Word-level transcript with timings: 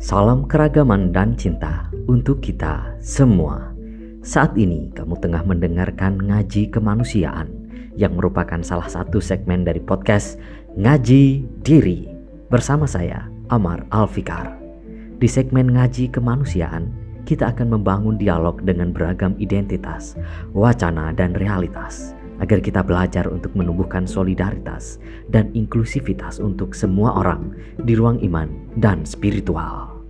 Salam 0.00 0.48
keragaman 0.48 1.12
dan 1.12 1.36
cinta 1.36 1.92
untuk 2.08 2.40
kita 2.40 2.96
semua. 3.04 3.68
Saat 4.24 4.56
ini 4.56 4.88
kamu 4.96 5.12
tengah 5.20 5.44
mendengarkan 5.44 6.16
ngaji 6.16 6.72
kemanusiaan 6.72 7.52
yang 8.00 8.16
merupakan 8.16 8.64
salah 8.64 8.88
satu 8.88 9.20
segmen 9.20 9.60
dari 9.60 9.76
podcast 9.76 10.40
Ngaji 10.72 11.44
Diri 11.60 12.08
bersama 12.48 12.88
saya 12.88 13.28
Amar 13.52 13.84
Alfikar. 13.92 14.56
Di 15.20 15.28
segmen 15.28 15.76
ngaji 15.76 16.08
kemanusiaan, 16.08 16.88
kita 17.28 17.52
akan 17.52 17.76
membangun 17.76 18.16
dialog 18.16 18.56
dengan 18.64 18.96
beragam 18.96 19.36
identitas, 19.36 20.16
wacana, 20.56 21.12
dan 21.12 21.36
realitas 21.36 22.16
agar 22.40 22.58
kita 22.64 22.80
belajar 22.80 23.28
untuk 23.28 23.52
menumbuhkan 23.52 24.08
solidaritas 24.08 24.96
dan 25.28 25.52
inklusivitas 25.52 26.40
untuk 26.40 26.72
semua 26.72 27.14
orang 27.20 27.52
di 27.84 27.92
ruang 27.94 28.18
iman 28.24 28.48
dan 28.80 29.04
spiritual. 29.04 30.00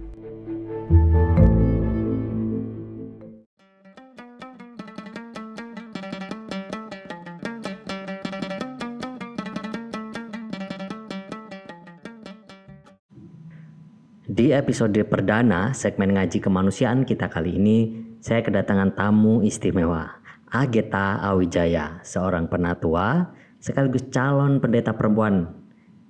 Di 14.31 14.55
episode 14.55 14.97
perdana 15.11 15.75
segmen 15.75 16.15
ngaji 16.15 16.39
kemanusiaan 16.39 17.03
kita 17.03 17.27
kali 17.27 17.59
ini, 17.59 17.79
saya 18.23 18.41
kedatangan 18.41 18.95
tamu 18.95 19.43
istimewa. 19.43 20.20
Ageta 20.51 21.23
Awijaya, 21.23 22.03
seorang 22.03 22.51
penatua 22.51 23.31
sekaligus 23.63 24.03
calon 24.11 24.59
pendeta 24.59 24.91
perempuan. 24.91 25.47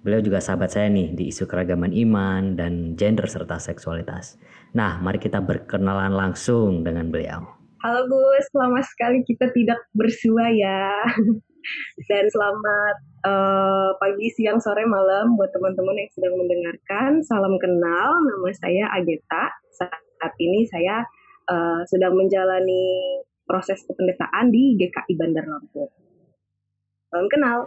Beliau 0.01 0.25
juga 0.25 0.41
sahabat 0.41 0.73
saya 0.73 0.89
nih 0.89 1.13
di 1.13 1.29
isu 1.29 1.45
keragaman 1.45 1.93
iman 1.93 2.57
dan 2.57 2.97
gender 2.97 3.29
serta 3.29 3.61
seksualitas. 3.61 4.41
Nah, 4.73 4.97
mari 5.05 5.21
kita 5.21 5.45
berkenalan 5.45 6.17
langsung 6.17 6.81
dengan 6.81 7.13
beliau. 7.13 7.45
Halo 7.85 8.09
Gus, 8.09 8.49
selamat 8.49 8.85
sekali 8.89 9.21
kita 9.29 9.53
tidak 9.53 9.77
bersua 9.93 10.49
ya. 10.49 10.89
Dan 12.09 12.25
selamat 12.33 12.97
uh, 13.29 13.93
pagi, 14.01 14.33
siang, 14.33 14.57
sore, 14.57 14.89
malam 14.89 15.37
buat 15.37 15.53
teman-teman 15.53 16.01
yang 16.01 16.11
sedang 16.17 16.41
mendengarkan. 16.41 17.21
Salam 17.29 17.61
kenal, 17.61 18.09
nama 18.25 18.49
saya 18.57 18.89
Ageta. 18.97 19.53
Saat 19.77 20.33
ini 20.41 20.65
saya 20.65 21.05
uh, 21.53 21.85
sedang 21.85 22.17
menjalani 22.17 23.21
proses 23.51 23.83
kependetaan 23.83 24.55
di 24.55 24.79
GKI 24.79 25.19
Bandar 25.19 25.43
Lampung. 25.51 25.91
Salam 27.11 27.27
kenal. 27.27 27.67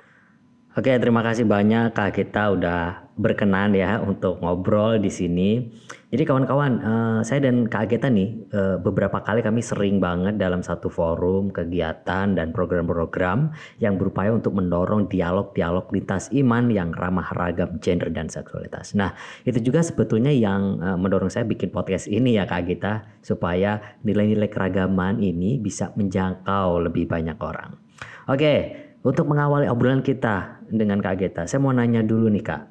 Oke, 0.74 0.90
terima 0.98 1.22
kasih 1.22 1.46
banyak 1.46 1.94
Kak 1.94 2.18
kita 2.18 2.50
udah 2.58 3.06
berkenan 3.14 3.78
ya 3.78 4.02
untuk 4.02 4.42
ngobrol 4.42 4.98
di 4.98 5.14
sini. 5.14 5.70
Jadi 6.10 6.26
kawan-kawan, 6.26 6.72
uh, 6.82 7.20
saya 7.22 7.46
dan 7.46 7.70
Kak 7.70 7.86
Ageta 7.86 8.10
nih 8.10 8.50
uh, 8.50 8.82
beberapa 8.82 9.22
kali 9.22 9.46
kami 9.46 9.62
sering 9.62 10.02
banget 10.02 10.42
dalam 10.42 10.66
satu 10.66 10.90
forum, 10.90 11.54
kegiatan 11.54 12.34
dan 12.34 12.50
program-program 12.50 13.54
yang 13.78 14.02
berupaya 14.02 14.34
untuk 14.34 14.58
mendorong 14.58 15.14
dialog-dialog 15.14 15.94
lintas 15.94 16.34
iman 16.34 16.66
yang 16.74 16.90
ramah 16.90 17.30
ragam 17.38 17.78
gender 17.78 18.10
dan 18.10 18.26
seksualitas. 18.26 18.98
Nah, 18.98 19.14
itu 19.46 19.62
juga 19.62 19.86
sebetulnya 19.86 20.34
yang 20.34 20.82
uh, 20.82 20.98
mendorong 20.98 21.30
saya 21.30 21.46
bikin 21.46 21.70
podcast 21.70 22.10
ini 22.10 22.42
ya 22.42 22.50
Kak 22.50 22.66
Ageta 22.66 23.06
supaya 23.22 23.78
nilai-nilai 24.02 24.50
keragaman 24.50 25.22
ini 25.22 25.62
bisa 25.62 25.94
menjangkau 25.94 26.82
lebih 26.82 27.06
banyak 27.06 27.38
orang. 27.38 27.78
Oke, 28.26 28.83
untuk 29.04 29.28
mengawali 29.28 29.68
obrolan 29.68 30.00
kita 30.00 30.64
dengan 30.72 31.04
Kak 31.04 31.20
Geta, 31.20 31.44
saya 31.44 31.60
mau 31.60 31.76
nanya 31.76 32.02
dulu 32.02 32.32
nih 32.32 32.44
Kak. 32.44 32.64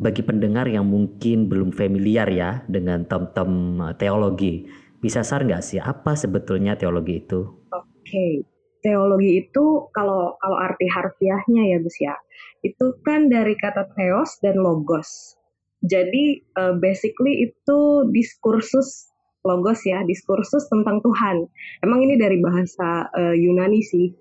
Bagi 0.00 0.24
pendengar 0.24 0.64
yang 0.64 0.88
mungkin 0.88 1.52
belum 1.52 1.76
familiar 1.76 2.24
ya 2.32 2.64
dengan 2.64 3.04
tem-tem 3.04 3.76
eh, 3.84 3.94
teologi, 4.00 4.64
bisa 5.04 5.20
share 5.20 5.44
nggak 5.44 5.60
sih 5.60 5.76
apa 5.76 6.16
sebetulnya 6.16 6.80
teologi 6.80 7.20
itu? 7.20 7.44
Oke, 7.76 8.48
teologi 8.80 9.44
itu 9.44 9.92
kalau 9.92 10.40
kalau 10.40 10.56
arti 10.56 10.88
harfiahnya 10.88 11.76
ya 11.76 11.78
Gus 11.84 11.96
ya, 12.00 12.16
itu 12.64 12.96
kan 13.04 13.28
dari 13.28 13.52
kata 13.60 13.92
theos 13.92 14.40
dan 14.40 14.56
logos. 14.56 15.36
Jadi 15.84 16.44
uh, 16.60 16.76
basically 16.76 17.48
itu 17.48 18.08
diskursus 18.12 19.08
logos 19.44 19.80
ya, 19.88 20.04
diskursus 20.04 20.68
tentang 20.68 21.00
Tuhan. 21.00 21.48
Emang 21.80 22.04
ini 22.04 22.20
dari 22.20 22.36
bahasa 22.40 23.08
uh, 23.12 23.32
Yunani 23.36 23.80
sih. 23.80 24.12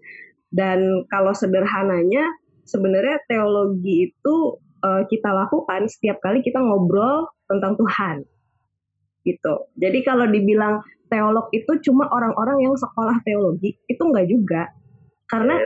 Dan 0.50 1.06
kalau 1.10 1.34
sederhananya 1.34 2.26
sebenarnya 2.66 3.22
teologi 3.30 4.10
itu 4.10 4.36
uh, 4.82 5.04
kita 5.06 5.30
lakukan 5.30 5.86
setiap 5.90 6.22
kali 6.22 6.42
kita 6.42 6.58
ngobrol 6.58 7.30
tentang 7.46 7.78
Tuhan. 7.78 8.26
Gitu. 9.26 9.54
Jadi 9.78 10.00
kalau 10.02 10.26
dibilang 10.26 10.82
teolog 11.10 11.50
itu 11.54 11.70
cuma 11.90 12.10
orang-orang 12.10 12.66
yang 12.70 12.74
sekolah 12.78 13.22
teologi, 13.26 13.78
itu 13.90 14.02
enggak 14.02 14.28
juga. 14.30 14.64
Karena 15.30 15.62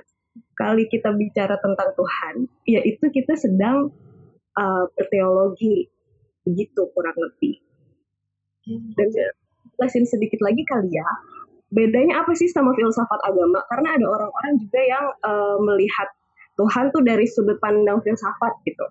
kali 0.55 0.87
kita 0.91 1.15
bicara 1.15 1.55
tentang 1.59 1.95
Tuhan, 1.95 2.33
ya 2.67 2.81
itu 2.83 3.07
kita 3.07 3.35
sedang 3.39 3.91
uh, 4.59 4.85
berteologi. 4.95 5.87
Begitu 6.43 6.91
kurang 6.91 7.15
lebih. 7.15 7.55
Dan 8.67 9.07
jelasin 9.79 10.07
sedikit 10.07 10.39
lagi 10.43 10.63
kali 10.67 10.91
ya 10.91 11.07
bedanya 11.73 12.21
apa 12.21 12.31
sih 12.37 12.47
sama 12.53 12.71
filsafat 12.77 13.19
agama? 13.25 13.59
Karena 13.67 13.97
ada 13.97 14.05
orang-orang 14.05 14.53
juga 14.61 14.79
yang 14.79 15.05
uh, 15.25 15.57
melihat 15.65 16.07
Tuhan 16.53 16.93
tuh 16.93 17.01
dari 17.01 17.25
sudut 17.25 17.57
pandang 17.57 17.97
filsafat 18.05 18.53
gitu. 18.69 18.85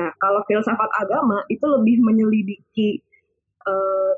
Nah, 0.00 0.08
kalau 0.16 0.40
filsafat 0.48 0.88
agama 1.04 1.44
itu 1.52 1.62
lebih 1.68 2.00
menyelidiki 2.00 3.04
uh, 3.68 4.16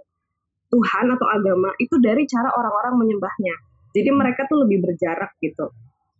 Tuhan 0.71 1.06
atau 1.19 1.27
agama 1.27 1.75
itu 1.83 1.99
dari 1.99 2.22
cara 2.31 2.55
orang-orang 2.55 2.95
menyembahnya. 3.03 3.55
Jadi 3.91 4.11
mereka 4.15 4.47
tuh 4.47 4.62
lebih 4.62 4.87
berjarak 4.87 5.34
gitu. 5.43 5.75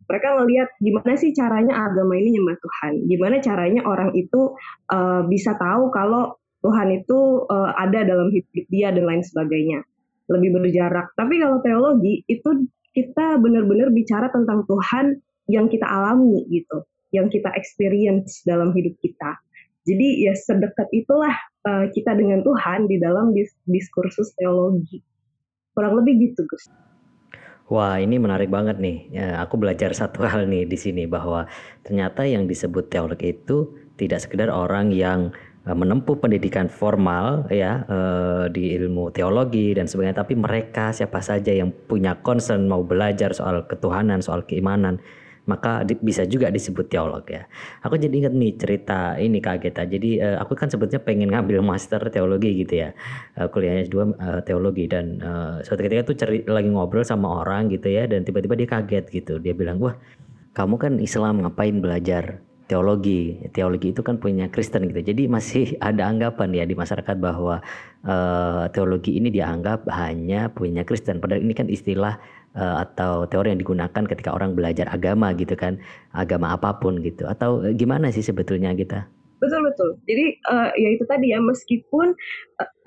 Mereka 0.07 0.39
ngelihat 0.39 0.69
gimana 0.79 1.15
sih 1.19 1.35
caranya 1.35 1.87
agama 1.87 2.15
ini 2.19 2.39
nyembah 2.39 2.59
Tuhan. 2.59 2.93
Gimana 3.11 3.37
caranya 3.43 3.83
orang 3.87 4.11
itu 4.15 4.55
uh, 4.91 5.23
bisa 5.27 5.55
tahu 5.59 5.91
kalau 5.91 6.35
Tuhan 6.63 6.95
itu 6.95 7.47
uh, 7.47 7.71
ada 7.75 8.07
dalam 8.07 8.31
hidup 8.35 8.67
dia 8.71 8.91
dan 8.91 9.07
lain 9.07 9.23
sebagainya 9.23 9.87
lebih 10.31 10.59
berjarak. 10.59 11.15
Tapi 11.15 11.39
kalau 11.39 11.59
teologi 11.63 12.23
itu 12.27 12.67
kita 12.97 13.37
benar-benar 13.39 13.93
bicara 13.93 14.33
tentang 14.33 14.65
Tuhan 14.65 15.21
yang 15.47 15.71
kita 15.71 15.87
alami 15.87 16.47
gitu, 16.51 16.83
yang 17.15 17.31
kita 17.31 17.53
experience 17.55 18.43
dalam 18.43 18.75
hidup 18.75 18.97
kita. 18.99 19.39
Jadi 19.87 20.27
ya 20.27 20.35
sedekat 20.35 20.91
itulah 20.91 21.35
uh, 21.63 21.87
kita 21.95 22.19
dengan 22.19 22.43
Tuhan 22.43 22.91
di 22.91 22.99
dalam 22.99 23.31
dis 23.31 23.55
diskursus 23.71 24.35
teologi. 24.35 24.99
Kurang 25.77 26.03
lebih 26.03 26.33
gitu, 26.33 26.43
Gus. 26.49 26.67
Wah, 27.67 27.99
ini 27.99 28.19
menarik 28.19 28.51
banget 28.51 28.79
nih. 28.79 28.99
Ya, 29.15 29.43
aku 29.43 29.59
belajar 29.59 29.95
satu 30.01 30.27
hal 30.27 30.51
nih 30.51 30.67
di 30.67 30.79
sini 30.79 31.07
bahwa 31.07 31.47
ternyata 31.87 32.27
yang 32.27 32.51
disebut 32.51 32.91
teologi 32.91 33.35
itu 33.35 33.75
tidak 33.95 34.27
sekedar 34.27 34.51
orang 34.51 34.91
yang 34.91 35.31
menempuh 35.75 36.23
pendidikan 36.23 36.71
formal 36.71 37.51
ya 37.51 37.83
eh, 37.91 38.45
di 38.55 38.71
ilmu 38.79 39.11
teologi 39.11 39.75
dan 39.75 39.91
sebagainya 39.91 40.23
tapi 40.23 40.39
mereka 40.39 40.95
siapa 40.95 41.19
saja 41.19 41.51
yang 41.51 41.75
punya 41.75 42.23
concern 42.23 42.71
mau 42.71 42.87
belajar 42.87 43.35
soal 43.35 43.67
ketuhanan 43.67 44.23
soal 44.23 44.47
keimanan 44.47 45.03
maka 45.47 45.87
bisa 46.03 46.27
juga 46.27 46.51
disebut 46.51 46.91
teolog 46.91 47.23
ya. 47.31 47.47
Aku 47.87 47.95
jadi 47.95 48.11
ingat 48.11 48.35
nih 48.35 48.59
cerita 48.59 49.15
ini 49.15 49.39
Kak 49.39 49.63
Geta. 49.63 49.87
Jadi 49.87 50.19
uh, 50.19 50.43
aku 50.43 50.59
kan 50.59 50.67
sebetulnya 50.67 50.99
pengen 50.99 51.31
ngambil 51.31 51.63
master 51.71 52.03
teologi 52.11 52.67
gitu 52.67 52.83
ya. 52.83 52.91
Kuliahnya 53.39 53.87
dua 53.87 54.11
teologi 54.43 54.91
dan 54.91 55.23
suatu 55.63 55.87
ketika 55.87 56.03
tuh 56.03 56.19
ceri, 56.19 56.43
lagi 56.51 56.67
ngobrol 56.67 57.07
sama 57.07 57.47
orang 57.47 57.71
gitu 57.71 57.87
ya 57.87 58.11
dan 58.11 58.27
tiba-tiba 58.27 58.59
dia 58.59 58.67
kaget 58.67 59.07
gitu. 59.07 59.39
Dia 59.39 59.55
bilang, 59.55 59.79
"Wah, 59.79 59.95
kamu 60.51 60.83
kan 60.83 60.93
Islam 60.99 61.47
ngapain 61.47 61.79
belajar 61.79 62.43
teologi. 62.67 63.39
Teologi 63.55 63.95
itu 63.95 64.03
kan 64.03 64.19
punya 64.19 64.51
Kristen 64.51 64.91
gitu. 64.91 65.01
Jadi 65.03 65.27
masih 65.31 65.75
ada 65.89 66.07
anggapan 66.07 66.53
ya 66.53 66.65
di 66.67 66.75
masyarakat 66.75 67.17
bahwa 67.19 67.63
uh, 68.05 68.67
teologi 68.71 69.17
ini 69.17 69.31
dianggap 69.31 69.87
hanya 69.91 70.51
punya 70.53 70.83
Kristen. 70.83 71.23
Padahal 71.23 71.43
ini 71.43 71.55
kan 71.55 71.71
istilah 71.71 72.19
uh, 72.59 72.83
atau 72.83 73.25
teori 73.31 73.55
yang 73.55 73.63
digunakan 73.63 74.05
ketika 74.05 74.31
orang 74.35 74.53
belajar 74.59 74.91
agama 74.91 75.33
gitu 75.39 75.55
kan, 75.55 75.79
agama 76.13 76.55
apa 76.55 76.77
pun 76.79 77.01
gitu. 77.01 77.25
Atau 77.27 77.63
uh, 77.63 77.73
gimana 77.73 78.11
sih 78.11 78.23
sebetulnya 78.23 78.75
kita? 78.75 79.07
Betul 79.37 79.69
betul. 79.69 79.91
Jadi 80.09 80.41
uh, 80.49 80.73
ya 80.81 80.89
itu 80.97 81.05
tadi 81.05 81.37
ya 81.37 81.41
meskipun 81.45 82.17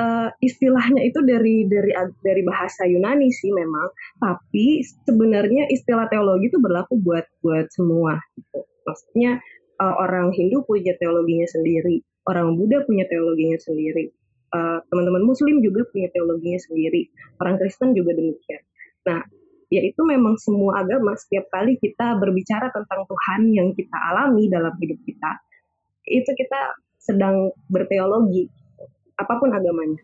uh, 0.02 0.30
istilahnya 0.42 1.06
itu 1.06 1.22
dari 1.22 1.70
dari 1.70 1.94
dari 2.26 2.42
bahasa 2.42 2.90
Yunani 2.90 3.30
sih 3.30 3.54
memang, 3.54 3.94
tapi 4.18 4.82
sebenarnya 5.06 5.70
istilah 5.70 6.10
teologi 6.10 6.50
itu 6.50 6.58
berlaku 6.58 6.98
buat 6.98 7.30
buat 7.46 7.70
semua 7.70 8.18
gitu. 8.34 8.66
Maksudnya 8.82 9.38
uh, 9.80 9.96
orang 10.00 10.36
Hindu 10.36 10.62
punya 10.68 10.94
teologinya 11.00 11.48
sendiri, 11.48 12.04
orang 12.28 12.60
Buddha 12.60 12.84
punya 12.84 13.08
teologinya 13.08 13.58
sendiri, 13.58 14.12
uh, 14.54 14.84
teman-teman 14.92 15.24
Muslim 15.24 15.64
juga 15.64 15.88
punya 15.90 16.12
teologinya 16.12 16.60
sendiri, 16.60 17.10
orang 17.40 17.56
Kristen 17.58 17.96
juga 17.96 18.14
demikian. 18.14 18.62
Nah, 19.08 19.24
yaitu 19.70 20.02
memang 20.02 20.36
semua 20.42 20.82
agama 20.82 21.14
setiap 21.16 21.48
kali 21.54 21.78
kita 21.78 22.18
berbicara 22.18 22.74
tentang 22.74 23.06
Tuhan 23.06 23.42
yang 23.54 23.70
kita 23.78 23.98
alami 24.14 24.50
dalam 24.50 24.74
hidup 24.78 25.00
kita, 25.08 25.32
itu 26.10 26.30
kita 26.36 26.78
sedang 27.00 27.50
berteologi. 27.72 28.50
apa 29.20 29.36
pun 29.36 29.52
agamanya. 29.52 30.00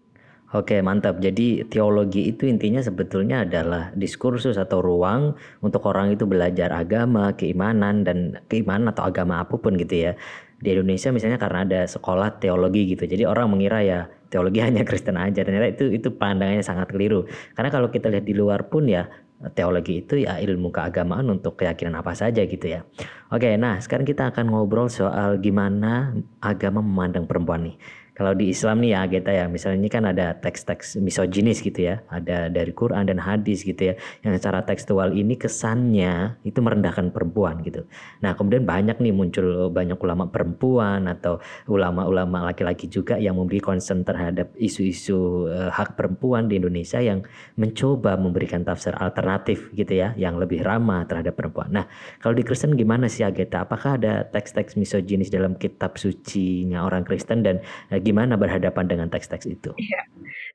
Oke, 0.56 0.80
mantap. 0.80 1.20
Jadi 1.20 1.68
teologi 1.68 2.32
itu 2.32 2.48
intinya 2.48 2.80
sebetulnya 2.80 3.44
adalah 3.44 3.92
diskursus 3.92 4.56
atau 4.56 4.80
ruang 4.80 5.36
untuk 5.60 5.84
orang 5.84 6.16
itu 6.16 6.24
belajar 6.24 6.72
agama, 6.72 7.36
keimanan 7.36 8.08
dan 8.08 8.40
keimanan 8.48 8.88
atau 8.96 9.04
agama 9.04 9.44
apa 9.44 9.60
pun 9.60 9.76
gitu 9.76 10.08
ya. 10.08 10.12
Di 10.64 10.72
Indonesia 10.72 11.12
misalnya 11.12 11.36
karena 11.36 11.68
ada 11.68 11.82
sekolah 11.84 12.40
teologi 12.40 12.88
gitu. 12.88 13.04
Jadi 13.04 13.28
orang 13.28 13.52
mengira 13.52 13.84
ya 13.84 14.08
teologi 14.32 14.64
hanya 14.68 14.88
Kristen 14.88 15.20
aja. 15.20 15.44
Ternyata 15.44 15.76
itu 15.76 15.92
itu 15.92 16.16
pandangannya 16.16 16.64
sangat 16.64 16.88
keliru. 16.88 17.28
Karena 17.52 17.68
kalau 17.68 17.92
kita 17.92 18.08
lihat 18.08 18.24
di 18.24 18.32
luar 18.32 18.72
pun 18.72 18.88
ya 18.88 19.12
teologi 19.60 20.08
itu 20.08 20.24
ya 20.24 20.40
ilmu 20.40 20.72
keagamaan 20.72 21.28
untuk 21.28 21.60
keyakinan 21.60 22.00
apa 22.00 22.16
saja 22.16 22.48
gitu 22.48 22.80
ya. 22.80 22.88
Oke, 23.28 23.60
nah 23.60 23.76
sekarang 23.84 24.08
kita 24.08 24.32
akan 24.32 24.56
ngobrol 24.56 24.88
soal 24.88 25.36
gimana 25.44 26.16
agama 26.40 26.80
memandang 26.80 27.28
perempuan 27.28 27.68
nih. 27.68 27.76
Kalau 28.16 28.32
di 28.32 28.48
Islam 28.48 28.80
nih 28.80 28.96
ya 28.96 29.00
Ageta 29.04 29.32
ya, 29.36 29.46
misalnya 29.52 29.84
ini 29.84 29.90
kan 29.92 30.08
ada 30.08 30.40
teks-teks 30.40 30.96
misoginis 31.04 31.60
gitu 31.60 31.84
ya, 31.84 32.00
ada 32.08 32.48
dari 32.48 32.72
Quran 32.72 33.12
dan 33.12 33.20
hadis 33.20 33.68
gitu 33.68 33.92
ya, 33.92 33.94
yang 34.24 34.32
secara 34.40 34.64
tekstual 34.64 35.12
ini 35.12 35.36
kesannya 35.36 36.40
itu 36.48 36.64
merendahkan 36.64 37.12
perempuan 37.12 37.60
gitu. 37.68 37.84
Nah 38.24 38.32
kemudian 38.40 38.64
banyak 38.64 39.04
nih 39.04 39.12
muncul 39.12 39.68
banyak 39.68 40.00
ulama 40.00 40.32
perempuan 40.32 41.12
atau 41.12 41.44
ulama-ulama 41.68 42.48
laki-laki 42.48 42.88
juga 42.88 43.20
yang 43.20 43.36
memiliki 43.36 43.68
concern 43.68 44.08
terhadap 44.08 44.56
isu-isu 44.56 45.52
uh, 45.52 45.68
hak 45.76 46.00
perempuan 46.00 46.48
di 46.48 46.56
Indonesia 46.56 47.04
yang 47.04 47.20
mencoba 47.60 48.16
memberikan 48.16 48.64
tafsir 48.64 48.96
alternatif 48.96 49.76
gitu 49.76 49.92
ya, 49.92 50.16
yang 50.16 50.40
lebih 50.40 50.64
ramah 50.64 51.04
terhadap 51.04 51.36
perempuan. 51.36 51.68
Nah 51.68 51.86
kalau 52.24 52.32
di 52.32 52.48
Kristen 52.48 52.80
gimana 52.80 53.12
sih 53.12 53.28
Ageta? 53.28 53.68
Apakah 53.68 54.00
ada 54.00 54.24
teks-teks 54.24 54.80
misoginis 54.80 55.28
dalam 55.28 55.60
kitab 55.60 56.00
sucinya 56.00 56.88
orang 56.88 57.04
Kristen 57.04 57.44
dan 57.44 57.60
uh, 57.92 58.00
gimana 58.06 58.38
berhadapan 58.38 58.86
dengan 58.86 59.08
teks-teks 59.10 59.50
itu? 59.50 59.74
Iya. 59.82 60.02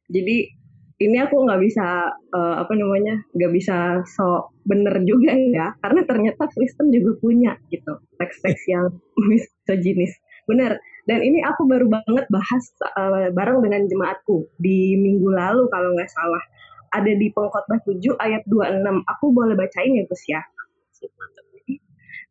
Jadi 0.06 0.55
ini 1.00 1.17
aku 1.17 1.49
nggak 1.49 1.61
bisa 1.64 2.12
uh, 2.12 2.55
apa 2.61 2.76
namanya 2.76 3.25
nggak 3.32 3.52
bisa 3.56 4.05
so 4.05 4.52
bener 4.69 4.93
juga 5.08 5.32
ya 5.32 5.73
karena 5.81 6.05
ternyata 6.05 6.44
Kristen 6.52 6.93
juga 6.93 7.17
punya 7.25 7.56
gitu 7.73 8.05
teks-teks 8.20 8.62
yang 8.69 8.93
misoginis. 9.29 10.12
Bener. 10.44 10.76
Dan 11.08 11.25
ini 11.25 11.41
aku 11.43 11.64
baru 11.64 11.88
banget 11.88 12.29
bahas 12.29 12.64
uh, 12.94 13.32
bareng 13.32 13.64
dengan 13.64 13.88
jemaatku 13.88 14.47
di 14.61 14.94
minggu 15.00 15.32
lalu 15.32 15.67
kalau 15.73 15.97
nggak 15.97 16.12
salah. 16.12 16.44
Ada 16.91 17.17
di 17.17 17.31
pengkhotbah 17.31 17.81
7 17.87 18.19
ayat 18.19 18.43
26 18.50 18.82
aku 19.06 19.26
boleh 19.31 19.55
bacain 19.55 19.94
ya 19.94 20.05
Gus 20.11 20.23
ya? 20.26 20.43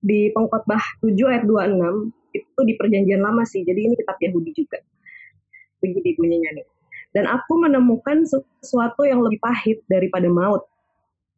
Di 0.03 0.29
pengkhotbah 0.35 0.83
7 1.01 1.15
ayat 1.31 1.43
26 1.47 2.37
itu 2.37 2.59
di 2.67 2.73
perjanjian 2.77 3.23
lama 3.23 3.47
sih. 3.47 3.65
Jadi 3.65 3.87
ini 3.87 3.95
kitab 3.97 4.19
Yahudi 4.19 4.51
juga 4.53 4.77
begini 5.79 6.15
bunyinya 6.15 6.51
nih. 6.59 6.67
Dan 7.09 7.25
aku 7.25 7.57
menemukan 7.57 8.21
sesuatu 8.27 9.01
yang 9.07 9.25
lebih 9.25 9.41
pahit 9.41 9.81
daripada 9.89 10.29
maut. 10.29 10.69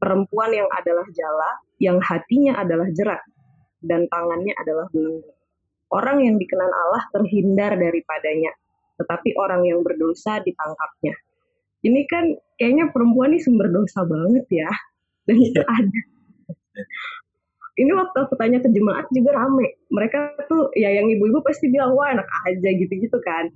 Perempuan 0.02 0.52
yang 0.52 0.68
adalah 0.74 1.06
jala, 1.14 1.52
yang 1.78 1.98
hatinya 2.02 2.60
adalah 2.60 2.90
jerat, 2.92 3.22
dan 3.86 4.10
tangannya 4.10 4.52
adalah 4.58 4.90
belenggu. 4.92 5.32
Orang 5.92 6.24
yang 6.26 6.36
dikenal 6.42 6.72
Allah 6.72 7.04
terhindar 7.14 7.78
daripadanya, 7.78 8.52
tetapi 8.98 9.38
orang 9.38 9.62
yang 9.68 9.80
berdosa 9.86 10.42
ditangkapnya. 10.42 11.16
Ini 11.82 12.02
kan 12.06 12.26
kayaknya 12.58 12.94
perempuan 12.94 13.34
ini 13.34 13.42
sumber 13.42 13.70
dosa 13.74 14.06
banget 14.06 14.46
ya. 14.50 14.72
Dan 15.26 15.38
itu 15.38 15.62
iya. 15.62 15.70
ada. 15.70 16.02
Ini 17.82 17.92
waktu 17.98 18.18
aku 18.28 18.36
tanya 18.38 18.62
ke 18.62 18.70
jemaat 18.70 19.10
juga 19.10 19.34
rame. 19.34 19.82
Mereka 19.90 20.46
tuh 20.46 20.70
ya 20.78 20.94
yang 20.94 21.10
ibu-ibu 21.10 21.42
pasti 21.42 21.72
bilang, 21.72 21.98
wah 21.98 22.14
enak 22.14 22.28
aja 22.46 22.70
gitu-gitu 22.78 23.18
kan. 23.26 23.50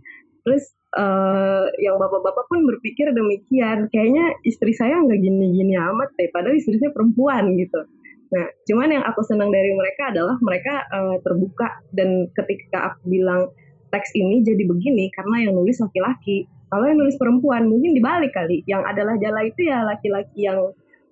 Terus 0.46 0.64
uh, 0.94 1.66
yang 1.82 1.98
bapak-bapak 1.98 2.46
pun 2.46 2.64
berpikir 2.70 3.10
demikian. 3.12 3.90
Kayaknya 3.90 4.38
istri 4.46 4.72
saya 4.78 5.02
nggak 5.02 5.20
gini-gini 5.20 5.74
amat 5.74 6.14
deh, 6.16 6.30
padahal 6.30 6.56
istrinya 6.56 6.94
perempuan 6.94 7.58
gitu. 7.58 7.82
Nah, 8.30 8.46
cuman 8.70 8.90
yang 8.94 9.04
aku 9.06 9.22
senang 9.26 9.50
dari 9.50 9.74
mereka 9.74 10.14
adalah 10.14 10.38
mereka 10.42 10.86
uh, 10.90 11.18
terbuka 11.22 11.82
dan 11.94 12.30
ketika 12.34 12.94
aku 12.94 13.10
bilang 13.10 13.50
teks 13.94 14.12
ini 14.18 14.42
jadi 14.42 14.66
begini 14.66 15.10
karena 15.14 15.50
yang 15.50 15.54
nulis 15.58 15.82
laki-laki. 15.82 16.46
Kalau 16.70 16.86
yang 16.90 16.98
nulis 16.98 17.16
perempuan 17.18 17.70
mungkin 17.70 17.94
dibalik 17.94 18.34
kali. 18.34 18.66
Yang 18.66 18.84
adalah 18.86 19.16
jala 19.22 19.42
itu 19.46 19.62
ya 19.66 19.86
laki-laki 19.86 20.46
yang 20.50 20.60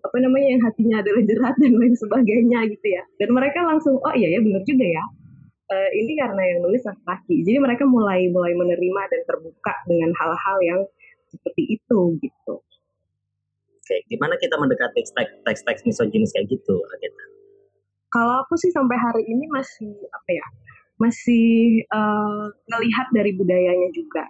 apa 0.04 0.18
namanya 0.20 0.48
yang 0.58 0.62
hatinya 0.68 1.00
adalah 1.00 1.22
jerat 1.24 1.56
dan 1.62 1.74
lain 1.80 1.96
sebagainya 1.96 2.60
gitu 2.70 2.88
ya. 2.92 3.04
Dan 3.18 3.30
mereka 3.34 3.66
langsung 3.66 3.98
oh 3.98 4.14
iya 4.14 4.38
ya 4.38 4.40
benar 4.42 4.62
juga 4.66 4.86
ya 4.86 5.04
uh, 5.74 5.90
ini 5.98 6.14
karena 6.14 6.42
yang 6.54 6.60
nulis 6.62 6.86
laki-laki. 6.86 7.42
Jadi 7.42 7.58
mereka 7.58 7.84
mulai 7.90 8.30
mulai 8.30 8.54
menerima 8.54 9.02
dan 9.10 9.22
terbuka 9.26 9.74
dengan 9.90 10.14
hal-hal 10.14 10.58
yang 10.62 10.82
seperti 11.34 11.82
itu 11.82 12.00
gitu. 12.22 12.56
Oke, 13.84 13.96
gimana 14.08 14.40
kita 14.40 14.56
mendekati 14.56 15.04
teks-teks 15.44 15.84
misoginis 15.84 16.32
kayak 16.32 16.48
gitu? 16.54 16.80
Kalau 18.14 18.46
aku 18.46 18.56
sih 18.56 18.72
sampai 18.72 18.96
hari 18.96 19.26
ini 19.26 19.50
masih 19.50 19.92
apa 20.14 20.30
ya, 20.30 20.48
masih 21.02 21.82
uh, 21.92 22.48
ngelihat 22.70 23.12
dari 23.12 23.34
budayanya 23.36 23.90
juga. 23.92 24.24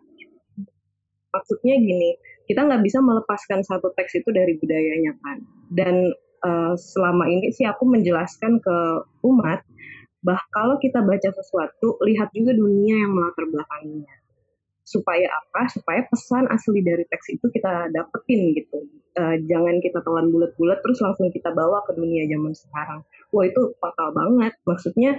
Maksudnya 1.29 1.75
gini, 1.77 2.17
kita 2.49 2.65
nggak 2.65 2.81
bisa 2.81 3.03
melepaskan 3.03 3.61
satu 3.61 3.91
teks 3.93 4.17
itu 4.17 4.29
dari 4.33 4.57
budayanya 4.57 5.13
kan. 5.21 5.37
Dan 5.69 6.15
uh, 6.41 6.73
selama 6.73 7.29
ini 7.29 7.53
sih 7.53 7.69
aku 7.69 7.85
menjelaskan 7.85 8.57
ke 8.57 8.77
umat 9.27 9.61
bah 10.23 10.39
kalau 10.55 10.79
kita 10.79 11.03
baca 11.03 11.29
sesuatu 11.35 11.99
lihat 12.07 12.31
juga 12.31 12.55
dunia 12.55 13.03
yang 13.03 13.11
melatar 13.11 13.43
belakanginya 13.47 14.23
supaya 14.83 15.31
apa? 15.31 15.71
Supaya 15.71 16.05
pesan 16.05 16.51
asli 16.51 16.83
dari 16.83 17.07
teks 17.07 17.39
itu 17.39 17.45
kita 17.49 17.89
dapetin 17.89 18.53
gitu. 18.53 18.83
Uh, 19.13 19.37
jangan 19.45 19.77
kita 19.77 20.01
telan 20.01 20.33
bulat-bulat 20.33 20.81
terus 20.81 20.97
langsung 20.99 21.29
kita 21.29 21.53
bawa 21.53 21.81
ke 21.87 21.95
dunia 21.95 22.27
zaman 22.27 22.53
sekarang. 22.53 23.01
Wah 23.31 23.45
itu 23.47 23.61
fatal 23.79 24.09
banget. 24.11 24.53
Maksudnya 24.67 25.11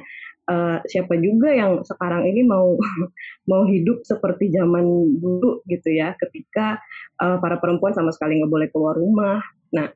uh, 0.50 0.78
siapa 0.84 1.16
juga 1.18 1.54
yang 1.54 1.80
sekarang 1.82 2.28
ini 2.28 2.44
mau 2.44 2.76
mau 3.50 3.62
hidup 3.64 4.04
seperti 4.04 4.52
zaman 4.52 4.84
dulu 5.18 5.64
gitu 5.66 5.88
ya. 5.90 6.12
Ketika 6.20 6.78
uh, 7.18 7.40
para 7.40 7.58
perempuan 7.58 7.96
sama 7.96 8.12
sekali 8.12 8.38
nggak 8.38 8.52
boleh 8.52 8.68
keluar 8.70 8.94
rumah. 8.94 9.40
Nah 9.72 9.88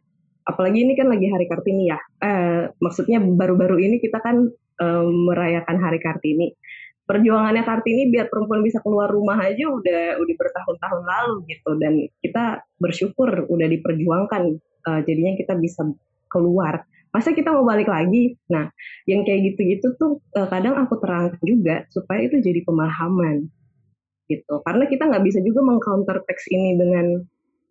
apalagi 0.49 0.81
ini 0.81 0.97
kan 0.97 1.13
lagi 1.13 1.29
hari 1.29 1.45
kartini 1.45 1.93
ya. 1.93 2.01
Eh, 2.25 2.73
maksudnya 2.81 3.21
baru-baru 3.21 3.85
ini 3.85 4.01
kita 4.01 4.25
kan 4.25 4.49
um, 4.81 5.31
merayakan 5.31 5.77
Hari 5.79 5.99
Kartini. 6.03 6.55
Perjuangannya 7.09 7.65
Kartini 7.65 8.13
biar 8.13 8.29
perempuan 8.29 8.61
bisa 8.61 8.85
keluar 8.85 9.09
rumah 9.09 9.41
aja 9.41 9.65
udah 9.65 10.21
udah 10.21 10.35
bertahun-tahun 10.37 11.03
lalu 11.09 11.35
gitu 11.49 11.71
dan 11.81 11.93
kita 12.21 12.45
bersyukur 12.77 13.49
udah 13.49 13.69
diperjuangkan 13.69 14.43
uh, 14.85 15.01
jadinya 15.05 15.33
kita 15.37 15.57
bisa 15.57 15.89
keluar. 16.29 16.85
Masa 17.09 17.33
kita 17.33 17.49
mau 17.57 17.65
balik 17.65 17.89
lagi? 17.89 18.37
Nah, 18.53 18.69
yang 19.09 19.25
kayak 19.25 19.53
gitu-gitu 19.53 19.97
tuh 19.97 20.21
uh, 20.37 20.45
kadang 20.53 20.77
aku 20.77 21.01
terangkan 21.01 21.41
juga 21.41 21.89
supaya 21.89 22.29
itu 22.29 22.45
jadi 22.45 22.61
pemahaman 22.69 23.49
gitu. 24.29 24.61
Karena 24.61 24.85
kita 24.85 25.09
nggak 25.09 25.25
bisa 25.25 25.41
juga 25.41 25.65
mengcounter 25.65 26.21
teks 26.29 26.53
ini 26.53 26.77
dengan 26.77 27.25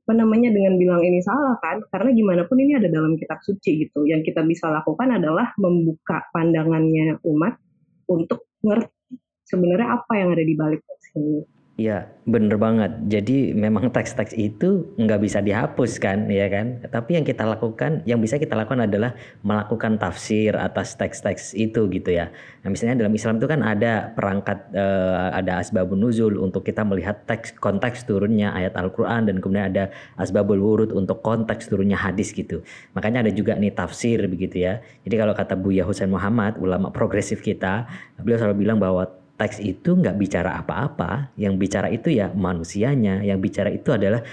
apa 0.08 0.24
namanya 0.24 0.56
dengan 0.56 0.80
bilang 0.80 1.04
ini 1.04 1.20
salah 1.20 1.60
kan? 1.60 1.84
Karena 1.92 2.16
gimana 2.16 2.48
pun 2.48 2.56
ini 2.64 2.80
ada 2.80 2.88
dalam 2.88 3.20
kitab 3.20 3.44
suci 3.44 3.84
gitu. 3.84 4.08
Yang 4.08 4.32
kita 4.32 4.40
bisa 4.48 4.72
lakukan 4.72 5.12
adalah 5.12 5.52
membuka 5.60 6.24
pandangannya 6.32 7.20
umat 7.28 7.60
untuk 8.08 8.48
ngerti 8.64 9.20
sebenarnya 9.44 10.00
apa 10.00 10.14
yang 10.16 10.32
ada 10.32 10.44
di 10.48 10.56
balik 10.56 10.80
ini 11.20 11.57
Iya, 11.78 12.10
bener 12.26 12.58
banget. 12.58 12.90
Jadi 13.06 13.54
memang 13.54 13.90
teks-teks 13.96 14.34
itu 14.34 14.98
nggak 14.98 15.22
bisa 15.22 15.46
dihapus 15.46 16.02
kan, 16.02 16.26
ya 16.26 16.50
kan? 16.50 16.82
Tapi 16.90 17.22
yang 17.22 17.22
kita 17.22 17.46
lakukan, 17.46 18.02
yang 18.10 18.18
bisa 18.18 18.42
kita 18.42 18.58
lakukan 18.58 18.90
adalah 18.90 19.14
melakukan 19.46 20.02
tafsir 20.02 20.58
atas 20.58 20.98
teks-teks 20.98 21.54
itu 21.54 21.86
gitu 21.94 22.10
ya. 22.10 22.34
Nah, 22.66 22.74
misalnya 22.74 23.06
dalam 23.06 23.14
Islam 23.14 23.38
itu 23.38 23.46
kan 23.46 23.62
ada 23.62 24.10
perangkat, 24.10 24.58
uh, 24.74 25.30
ada 25.38 25.62
asbabun 25.62 26.02
nuzul 26.02 26.42
untuk 26.42 26.66
kita 26.66 26.82
melihat 26.82 27.30
teks 27.30 27.54
konteks 27.62 28.10
turunnya 28.10 28.58
ayat 28.58 28.74
Al-Quran 28.74 29.30
dan 29.30 29.38
kemudian 29.38 29.70
ada 29.70 29.94
asbabul 30.18 30.58
wurud 30.58 30.90
untuk 30.98 31.22
konteks 31.22 31.70
turunnya 31.70 32.02
hadis 32.02 32.34
gitu. 32.34 32.66
Makanya 32.98 33.22
ada 33.22 33.30
juga 33.30 33.54
nih 33.54 33.78
tafsir 33.78 34.26
begitu 34.26 34.66
ya. 34.66 34.82
Jadi 35.06 35.14
kalau 35.14 35.38
kata 35.38 35.54
Buya 35.54 35.86
Husain 35.86 36.10
Muhammad, 36.10 36.58
ulama 36.58 36.90
progresif 36.90 37.46
kita, 37.46 37.86
beliau 38.18 38.42
selalu 38.42 38.66
bilang 38.66 38.82
bahwa 38.82 39.27
teks 39.38 39.62
itu 39.62 39.94
nggak 39.94 40.18
bicara 40.18 40.58
apa-apa, 40.60 41.30
yang 41.38 41.62
bicara 41.62 41.88
itu 41.94 42.10
ya 42.10 42.34
manusianya, 42.34 43.22
yang 43.22 43.38
bicara 43.38 43.70
itu 43.70 43.94
adalah 43.94 44.26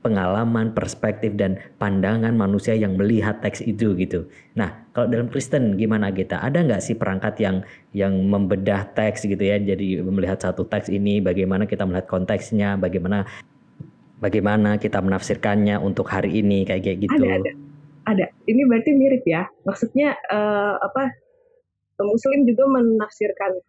pengalaman, 0.00 0.72
perspektif 0.72 1.36
dan 1.36 1.60
pandangan 1.76 2.32
manusia 2.32 2.72
yang 2.72 2.96
melihat 2.96 3.40
teks 3.44 3.60
itu 3.60 3.92
gitu. 4.00 4.28
Nah, 4.56 4.84
kalau 4.96 5.12
dalam 5.12 5.28
Kristen 5.28 5.76
gimana 5.76 6.08
kita? 6.08 6.40
Ada 6.40 6.64
nggak 6.64 6.80
sih 6.80 6.96
perangkat 6.96 7.36
yang 7.40 7.56
yang 7.92 8.16
membedah 8.16 8.88
teks 8.96 9.28
gitu 9.28 9.40
ya? 9.40 9.60
Jadi 9.60 10.00
melihat 10.00 10.40
satu 10.40 10.64
teks 10.64 10.88
ini, 10.88 11.20
bagaimana 11.20 11.68
kita 11.68 11.84
melihat 11.84 12.08
konteksnya, 12.08 12.80
bagaimana 12.80 13.28
bagaimana 14.20 14.80
kita 14.80 15.00
menafsirkannya 15.04 15.76
untuk 15.80 16.08
hari 16.08 16.40
ini 16.40 16.64
kayak 16.64 16.84
kayak 16.84 16.98
gitu. 17.04 17.24
Ada, 17.24 17.36
ada, 17.44 17.52
ada. 18.08 18.26
Ini 18.48 18.60
berarti 18.68 18.90
mirip 18.96 19.24
ya. 19.28 19.48
Maksudnya 19.68 20.16
uh, 20.32 20.80
apa? 20.80 21.12
Muslim 22.00 22.48
juga 22.48 22.64
menafsirkan 22.64 23.60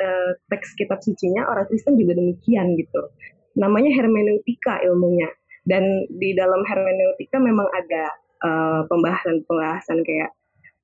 uh, 0.00 0.32
teks 0.50 0.74
kitab 0.78 1.02
sucinya 1.02 1.46
orang 1.46 1.66
Kristen 1.68 1.98
juga 1.98 2.18
demikian 2.18 2.74
gitu. 2.78 3.12
namanya 3.58 3.90
hermeneutika 3.90 4.78
ilmunya. 4.86 5.26
Dan 5.66 6.06
di 6.14 6.30
dalam 6.38 6.62
hermeneutika 6.62 7.42
memang 7.42 7.66
ada 7.74 8.04
uh, 8.46 8.80
pembahasan-pembahasan 8.86 10.06
kayak 10.06 10.30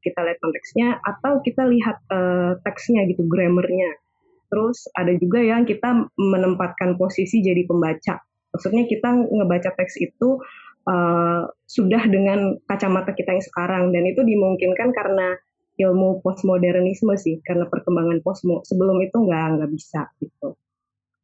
kita 0.02 0.20
lihat 0.26 0.38
konteksnya 0.42 0.98
atau 1.00 1.38
kita 1.40 1.64
lihat 1.70 2.02
uh, 2.10 2.58
teksnya 2.66 3.06
gitu, 3.06 3.22
grammarnya. 3.30 3.94
Terus 4.50 4.90
ada 4.92 5.14
juga 5.14 5.38
yang 5.38 5.64
kita 5.64 6.10
menempatkan 6.18 6.98
posisi 6.98 7.40
jadi 7.46 7.62
pembaca. 7.64 8.20
Maksudnya 8.52 8.90
kita 8.90 9.22
ngebaca 9.22 9.70
teks 9.72 9.94
itu 10.02 10.42
uh, 10.86 11.42
sudah 11.64 12.02
dengan 12.06 12.58
kacamata 12.68 13.16
kita 13.16 13.34
yang 13.34 13.44
sekarang 13.44 13.84
dan 13.90 14.04
itu 14.04 14.20
dimungkinkan 14.22 14.92
karena 14.92 15.38
ilmu 15.74 16.22
postmodernisme 16.22 17.14
sih 17.18 17.42
karena 17.42 17.66
perkembangan 17.66 18.22
posmo 18.22 18.62
sebelum 18.62 19.02
itu 19.02 19.16
nggak 19.18 19.58
nggak 19.58 19.70
bisa 19.74 20.06
gitu. 20.22 20.54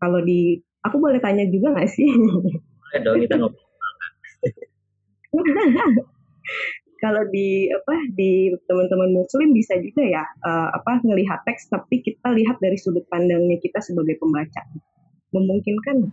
Kalau 0.01 0.21
di 0.25 0.59
aku 0.83 0.97
boleh 0.99 1.23
tanya 1.23 1.47
juga 1.47 1.77
nggak 1.77 1.91
sih? 1.91 2.09
Boleh 2.11 2.99
dong 3.05 3.19
kita 3.23 3.35
ngobrol 3.39 3.69
kalau 7.01 7.23
di 7.33 7.71
apa 7.71 7.95
di 8.13 8.51
teman-teman 8.69 9.15
muslim 9.15 9.55
bisa 9.57 9.79
juga 9.81 10.03
ya 10.05 10.25
uh, 10.45 10.69
apa 10.75 11.01
ngelihat 11.07 11.47
teks 11.49 11.71
tapi 11.73 12.05
kita 12.05 12.35
lihat 12.35 12.61
dari 12.61 12.77
sudut 12.77 13.07
pandangnya 13.09 13.57
kita 13.63 13.81
sebagai 13.81 14.21
pembaca. 14.21 14.67
Memungkinkan 15.31 16.11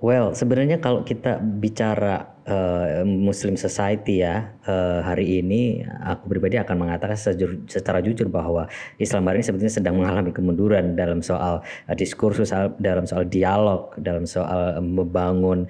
Well, 0.00 0.32
sebenarnya 0.32 0.80
kalau 0.80 1.04
kita 1.04 1.36
bicara 1.60 2.40
uh, 2.48 3.04
Muslim 3.04 3.60
society 3.60 4.24
ya 4.24 4.56
uh, 4.64 5.04
hari 5.04 5.44
ini, 5.44 5.84
aku 5.84 6.32
pribadi 6.32 6.56
akan 6.56 6.88
mengatakan 6.88 7.20
sejur, 7.20 7.68
secara 7.68 8.00
jujur 8.00 8.32
bahwa 8.32 8.64
Islam 8.96 9.28
hari 9.28 9.44
ini 9.44 9.52
sebetulnya 9.52 9.76
sedang 9.76 10.00
mengalami 10.00 10.32
kemunduran 10.32 10.96
dalam 10.96 11.20
soal 11.20 11.60
uh, 11.60 11.92
diskursus, 11.92 12.48
dalam 12.80 13.04
soal 13.04 13.28
dialog, 13.28 13.92
dalam 14.00 14.24
soal 14.24 14.80
membangun 14.80 15.68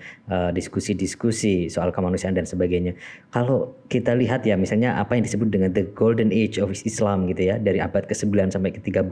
diskusi-diskusi 0.55 1.67
uh, 1.67 1.83
soal 1.83 1.91
kemanusiaan 1.91 2.39
dan 2.39 2.47
sebagainya. 2.47 2.95
Kalau 3.35 3.83
kita 3.91 4.15
lihat 4.15 4.47
ya, 4.47 4.55
misalnya 4.55 4.95
apa 5.03 5.19
yang 5.19 5.27
disebut 5.27 5.51
dengan 5.51 5.75
the 5.75 5.91
golden 5.91 6.31
age 6.31 6.63
of 6.63 6.71
Islam 6.71 7.27
gitu 7.27 7.51
ya, 7.51 7.59
dari 7.59 7.83
abad 7.83 8.07
ke-9 8.07 8.55
sampai 8.55 8.71
ke-13 8.79 9.11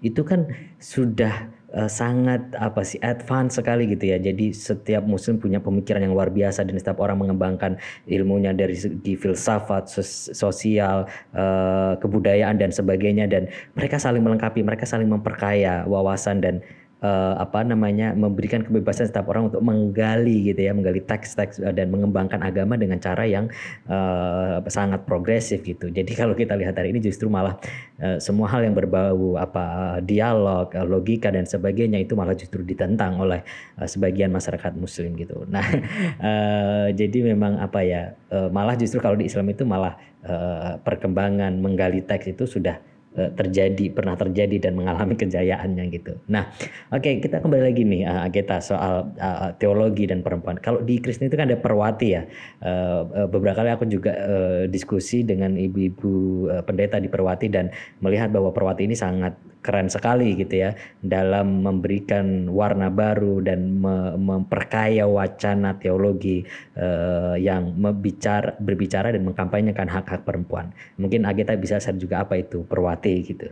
itu 0.00 0.24
kan 0.24 0.48
sudah 0.80 1.52
uh, 1.74 1.90
sangat 1.90 2.40
apa 2.56 2.86
sih 2.86 3.02
advance 3.02 3.58
sekali 3.58 3.90
gitu 3.90 4.14
ya. 4.14 4.18
Jadi 4.22 4.54
setiap 4.54 5.02
muslim 5.04 5.42
punya 5.42 5.58
pemikiran 5.58 6.00
yang 6.00 6.14
luar 6.14 6.30
biasa 6.30 6.62
dan 6.62 6.78
setiap 6.78 7.02
orang 7.02 7.20
mengembangkan 7.20 7.76
ilmunya 8.06 8.54
dari 8.54 8.78
segi 8.78 9.18
filsafat, 9.18 9.90
sosial, 10.32 11.10
uh, 11.34 11.98
kebudayaan 11.98 12.56
dan 12.56 12.70
sebagainya 12.70 13.26
dan 13.26 13.50
mereka 13.74 13.98
saling 13.98 14.22
melengkapi, 14.22 14.62
mereka 14.62 14.86
saling 14.86 15.10
memperkaya 15.10 15.84
wawasan 15.84 16.40
dan 16.40 16.62
uh, 17.04 17.34
apa 17.36 17.60
namanya 17.60 18.16
memberikan 18.16 18.64
kebebasan 18.64 19.12
setiap 19.12 19.28
orang 19.28 19.52
untuk 19.52 19.60
menggali 19.60 20.48
gitu 20.48 20.64
ya 20.64 20.72
menggali 20.72 21.04
teks-teks 21.04 21.60
uh, 21.60 21.74
dan 21.76 21.92
mengembangkan 21.92 22.40
agama 22.40 22.80
dengan 22.80 22.96
cara 22.96 23.28
yang 23.28 23.52
uh, 23.86 24.64
sangat 24.72 25.04
progresif 25.04 25.60
gitu. 25.60 25.92
Jadi 25.92 26.16
kalau 26.20 26.32
kita 26.32 26.56
lihat 26.56 26.80
hari 26.80 26.96
ini 26.96 27.04
justru 27.04 27.28
malah 27.28 27.60
uh, 28.00 28.16
semua 28.16 28.48
hal 28.48 28.64
yang 28.64 28.72
berbau 28.72 29.36
apa 29.36 30.00
dialog 30.00 30.72
logika 30.88 31.28
dan 31.28 31.44
sebagainya 31.44 32.00
itu 32.00 32.16
malah 32.16 32.32
justru 32.32 32.64
ditentang 32.64 33.20
oleh 33.20 33.44
uh, 33.76 33.86
sebagian 33.86 34.32
masyarakat 34.32 34.72
muslim 34.74 35.12
gitu. 35.20 35.36
Nah 35.54 35.70
uh, 36.18 36.88
jadi 36.90 37.30
memang 37.30 37.62
apa 37.62 37.84
ya 37.86 38.16
uh, 38.32 38.50
malah 38.50 38.74
justru 38.74 38.98
kalau 38.98 39.14
di 39.14 39.30
Islam 39.30 39.46
itu 39.54 39.62
malah 39.62 39.94
uh, 40.26 40.82
perkembangan 40.82 41.54
menggali 41.62 42.02
teks 42.02 42.34
itu 42.34 42.48
sudah 42.48 42.74
Eh, 42.74 42.93
terjadi 43.14 43.94
pernah 43.94 44.18
terjadi 44.18 44.58
dan 44.58 44.74
mengalami 44.74 45.14
kejayaannya 45.22 45.84
gitu. 45.94 46.18
Nah, 46.26 46.50
oke 46.90 47.00
okay, 47.00 47.22
kita 47.22 47.38
kembali 47.38 47.62
lagi 47.62 47.86
nih 47.86 48.02
uh, 48.02 48.26
Ageta 48.26 48.58
soal 48.58 49.14
uh, 49.18 49.54
teologi 49.56 50.10
dan 50.10 50.26
perempuan. 50.26 50.58
Kalau 50.58 50.82
di 50.82 50.98
Kristen 50.98 51.30
itu 51.30 51.38
kan 51.38 51.46
ada 51.46 51.58
perwati 51.58 52.08
ya. 52.10 52.26
Uh, 52.58 53.30
beberapa 53.30 53.62
kali 53.62 53.70
aku 53.70 53.86
juga 53.86 54.12
uh, 54.18 54.62
diskusi 54.66 55.22
dengan 55.22 55.54
ibu-ibu 55.54 56.46
uh, 56.50 56.62
pendeta 56.66 56.98
di 56.98 57.06
perwati 57.06 57.46
dan 57.46 57.70
melihat 58.02 58.34
bahwa 58.34 58.50
perwati 58.50 58.90
ini 58.90 58.98
sangat 58.98 59.53
keren 59.64 59.88
sekali 59.88 60.36
gitu 60.36 60.60
ya 60.60 60.76
dalam 61.00 61.64
memberikan 61.64 62.52
warna 62.52 62.92
baru 62.92 63.40
dan 63.40 63.80
me 63.80 64.12
memperkaya 64.20 65.08
wacana 65.08 65.80
teologi 65.80 66.44
uh, 66.76 67.32
yang 67.40 67.72
membicara, 67.72 68.52
berbicara 68.60 69.16
dan 69.16 69.24
mengkampanyekan 69.24 69.88
hak-hak 69.88 70.28
perempuan. 70.28 70.76
Mungkin 71.00 71.24
Ageta 71.24 71.56
bisa 71.56 71.80
share 71.80 71.96
juga 71.96 72.28
apa 72.28 72.36
itu 72.36 72.60
perwati 72.68 73.14
gitu. 73.24 73.48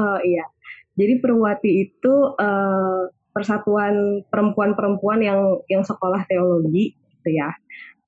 Uh, 0.00 0.16
iya, 0.24 0.48
jadi 0.96 1.20
perwati 1.20 1.70
itu 1.84 2.14
uh, 2.40 3.12
persatuan 3.36 4.24
perempuan-perempuan 4.32 5.20
yang 5.20 5.40
yang 5.68 5.84
sekolah 5.84 6.24
teologi 6.26 6.96
gitu 6.96 7.30
ya 7.36 7.52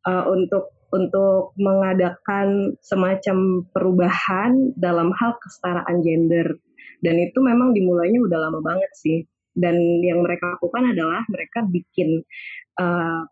uh, 0.08 0.24
untuk 0.32 0.72
untuk 0.92 1.56
mengadakan 1.56 2.76
semacam 2.84 3.64
perubahan 3.72 4.76
dalam 4.76 5.08
hal 5.16 5.40
kesetaraan 5.40 6.04
gender. 6.04 6.60
Dan 7.00 7.18
itu 7.18 7.40
memang 7.40 7.72
dimulainya 7.72 8.20
udah 8.20 8.38
lama 8.38 8.60
banget 8.60 8.92
sih. 8.94 9.18
Dan 9.52 9.76
yang 10.04 10.24
mereka 10.24 10.56
lakukan 10.56 10.92
adalah 10.92 11.24
mereka 11.28 11.64
bikin 11.64 12.24
kelas 12.72 13.28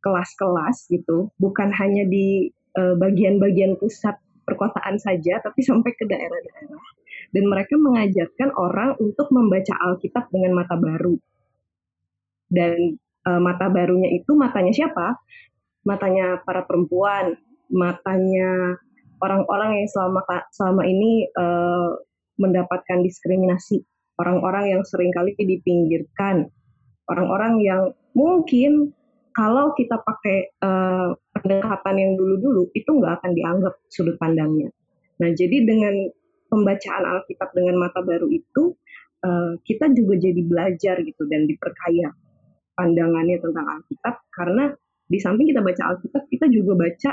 kelas-kelas 0.00 0.88
gitu, 0.88 1.28
bukan 1.36 1.68
hanya 1.76 2.08
di 2.08 2.48
uh, 2.72 2.96
bagian-bagian 2.96 3.76
pusat 3.76 4.16
perkotaan 4.48 4.96
saja, 4.96 5.44
tapi 5.44 5.60
sampai 5.60 5.92
ke 5.92 6.08
daerah-daerah. 6.08 6.84
Dan 7.36 7.44
mereka 7.44 7.76
mengajarkan 7.76 8.48
orang 8.56 8.96
untuk 8.96 9.28
membaca 9.28 9.76
Alkitab 9.76 10.32
dengan 10.32 10.56
mata 10.56 10.80
baru. 10.80 11.20
Dan 12.48 12.96
uh, 13.28 13.40
mata 13.44 13.68
barunya 13.68 14.08
itu 14.16 14.32
matanya 14.32 14.72
siapa? 14.72 15.20
Matanya 15.84 16.40
para 16.44 16.64
perempuan, 16.64 17.36
matanya 17.70 18.76
orang-orang 19.20 19.84
yang 19.84 19.88
selama 19.88 20.20
selama 20.52 20.82
ini 20.84 21.28
uh, 21.36 21.96
mendapatkan 22.40 23.04
diskriminasi, 23.04 23.84
orang-orang 24.20 24.76
yang 24.76 24.82
sering 24.84 25.12
kali 25.12 25.36
dipinggirkan, 25.36 26.48
orang-orang 27.08 27.60
yang 27.60 27.82
mungkin 28.16 28.92
kalau 29.36 29.72
kita 29.78 30.00
pakai 30.02 30.50
uh, 30.64 31.14
pendekatan 31.36 31.96
yang 31.96 32.12
dulu-dulu 32.18 32.68
itu 32.74 32.90
nggak 32.90 33.22
akan 33.22 33.32
dianggap 33.36 33.74
sudut 33.92 34.16
pandangnya. 34.18 34.68
Nah, 35.20 35.30
jadi 35.36 35.62
dengan 35.62 36.10
pembacaan 36.50 37.04
Alkitab 37.06 37.54
dengan 37.54 37.78
mata 37.78 38.02
baru 38.02 38.26
itu 38.26 38.74
uh, 39.22 39.54
kita 39.62 39.92
juga 39.94 40.18
jadi 40.18 40.40
belajar 40.42 40.98
gitu 41.04 41.22
dan 41.30 41.46
diperkaya 41.46 42.10
pandangannya 42.74 43.38
tentang 43.38 43.66
Alkitab 43.68 44.14
karena 44.34 44.64
di 45.10 45.18
samping 45.18 45.50
kita 45.50 45.60
baca 45.60 45.82
Alkitab, 45.90 46.22
kita 46.30 46.46
juga 46.48 46.78
baca 46.78 47.10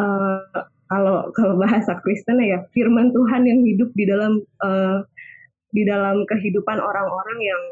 uh, 0.00 0.64
kalau 0.88 1.28
kalau 1.36 1.54
bahasa 1.60 2.00
Kristen 2.00 2.40
ya 2.40 2.64
firman 2.72 3.12
Tuhan 3.12 3.44
yang 3.44 3.60
hidup 3.62 3.92
di 3.92 4.08
dalam 4.08 4.40
uh, 4.64 5.04
di 5.76 5.84
dalam 5.84 6.24
kehidupan 6.24 6.80
orang-orang 6.80 7.38
yang 7.44 7.62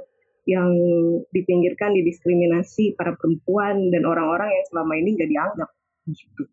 yang 0.45 0.69
dipinggirkan, 1.33 1.97
didiskriminasi 1.97 3.01
para 3.01 3.17
perempuan 3.17 3.89
dan 3.89 4.05
orang-orang 4.05 4.53
yang 4.53 4.65
selama 4.69 4.93
ini 5.01 5.17
nggak 5.17 5.31
dianggap 5.33 5.71
gitu. 6.13 6.45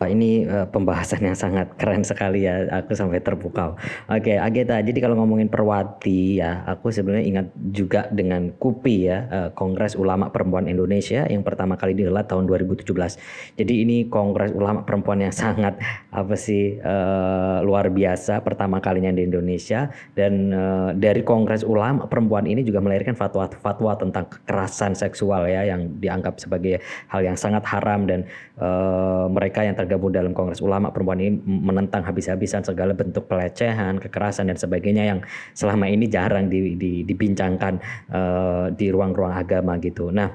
Pak 0.00 0.08
ini 0.16 0.48
uh, 0.48 0.64
pembahasan 0.64 1.20
yang 1.28 1.36
sangat 1.36 1.76
keren 1.76 2.00
sekali 2.00 2.48
ya. 2.48 2.64
Aku 2.80 2.96
sampai 2.96 3.20
terpukau. 3.20 3.76
Oke, 4.08 4.32
okay, 4.32 4.36
Ageta. 4.40 4.80
Jadi 4.80 4.96
kalau 4.96 5.12
ngomongin 5.20 5.52
Perwati 5.52 6.40
ya, 6.40 6.64
aku 6.64 6.88
sebenarnya 6.88 7.24
ingat 7.28 7.46
juga 7.68 8.08
dengan 8.08 8.48
KUPI 8.56 8.96
ya, 9.04 9.18
uh, 9.28 9.48
Kongres 9.52 10.00
Ulama 10.00 10.32
Perempuan 10.32 10.72
Indonesia 10.72 11.28
yang 11.28 11.44
pertama 11.44 11.76
kali 11.76 11.92
digelar 11.92 12.24
tahun 12.24 12.48
2017. 12.48 12.80
Jadi 13.60 13.74
ini 13.84 14.08
Kongres 14.08 14.56
Ulama 14.56 14.88
Perempuan 14.88 15.20
yang 15.20 15.36
sangat 15.36 15.76
apa 16.08 16.32
sih 16.32 16.80
uh, 16.80 17.60
luar 17.60 17.92
biasa 17.92 18.40
pertama 18.40 18.80
kalinya 18.80 19.12
di 19.12 19.28
Indonesia 19.28 19.92
dan 20.16 20.32
uh, 20.48 20.90
dari 20.96 21.20
Kongres 21.20 21.60
Ulama 21.60 22.08
Perempuan 22.08 22.48
ini 22.48 22.64
juga 22.64 22.80
melahirkan 22.80 23.20
fatwa-fatwa 23.20 24.00
tentang 24.00 24.32
kekerasan 24.32 24.96
seksual 24.96 25.44
ya 25.44 25.68
yang 25.68 26.00
dianggap 26.00 26.40
sebagai 26.40 26.80
hal 27.12 27.20
yang 27.20 27.36
sangat 27.36 27.68
haram 27.68 28.08
dan 28.08 28.24
uh, 28.56 29.28
mereka 29.28 29.60
yang 29.60 29.76
tergabung 29.90 30.14
dalam 30.14 30.30
Kongres 30.30 30.62
Ulama 30.62 30.94
Perempuan 30.94 31.18
ini 31.18 31.34
menentang 31.42 32.06
habis-habisan 32.06 32.62
segala 32.62 32.94
bentuk 32.94 33.26
pelecehan, 33.26 33.98
kekerasan 33.98 34.46
dan 34.46 34.54
sebagainya 34.54 35.10
yang 35.10 35.18
selama 35.50 35.90
ini 35.90 36.06
jarang 36.06 36.46
di, 36.46 36.78
di, 36.78 37.02
dibincangkan 37.02 37.82
uh, 38.14 38.70
di 38.70 38.86
ruang-ruang 38.94 39.34
agama 39.34 39.82
gitu. 39.82 40.14
Nah, 40.14 40.30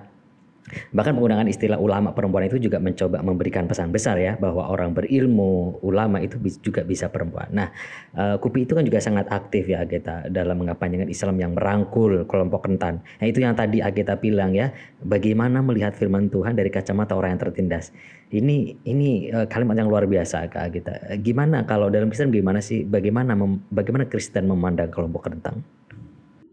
Bahkan 0.94 1.12
penggunaan 1.15 1.48
istilah 1.48 1.79
ulama 1.79 2.12
perempuan 2.12 2.46
itu 2.48 2.58
juga 2.60 2.77
mencoba 2.77 3.22
memberikan 3.24 3.65
pesan 3.65 3.89
besar 3.89 4.20
ya 4.20 4.36
bahwa 4.38 4.67
orang 4.70 4.94
berilmu, 4.94 5.79
ulama 5.82 6.22
itu 6.22 6.38
juga 6.62 6.84
bisa 6.84 7.10
perempuan. 7.10 7.50
Nah, 7.51 7.67
uh, 8.15 8.36
Kupi 8.39 8.67
itu 8.67 8.75
kan 8.75 8.84
juga 8.84 9.00
sangat 9.01 9.27
aktif 9.32 9.70
ya 9.70 9.84
Ageta 9.84 10.27
dalam 10.29 10.62
mengapanyakan 10.62 11.10
Islam 11.10 11.36
yang 11.39 11.51
merangkul 11.58 12.27
kelompok 12.27 12.67
rentan. 12.67 13.01
Nah, 13.22 13.25
itu 13.25 13.41
yang 13.41 13.55
tadi 13.55 13.79
Ageta 13.79 14.20
bilang 14.20 14.53
ya, 14.53 14.72
bagaimana 15.03 15.63
melihat 15.63 15.96
firman 15.96 16.27
Tuhan 16.29 16.55
dari 16.55 16.70
kacamata 16.70 17.15
orang 17.15 17.38
yang 17.38 17.41
tertindas. 17.41 17.96
Ini 18.34 18.82
ini 18.84 19.29
uh, 19.32 19.46
kalimat 19.46 19.77
yang 19.77 19.88
luar 19.88 20.10
biasa 20.10 20.50
Kak 20.50 20.63
Ageta. 20.72 20.94
Gimana 21.22 21.63
kalau 21.63 21.88
dalam 21.94 22.10
Kristen 22.10 22.34
gimana 22.34 22.60
sih 22.60 22.84
bagaimana 22.84 23.38
mem, 23.38 23.62
bagaimana 23.70 24.10
Kristen 24.10 24.50
memandang 24.50 24.89
kelompok 24.89 25.29
rentan? 25.29 25.62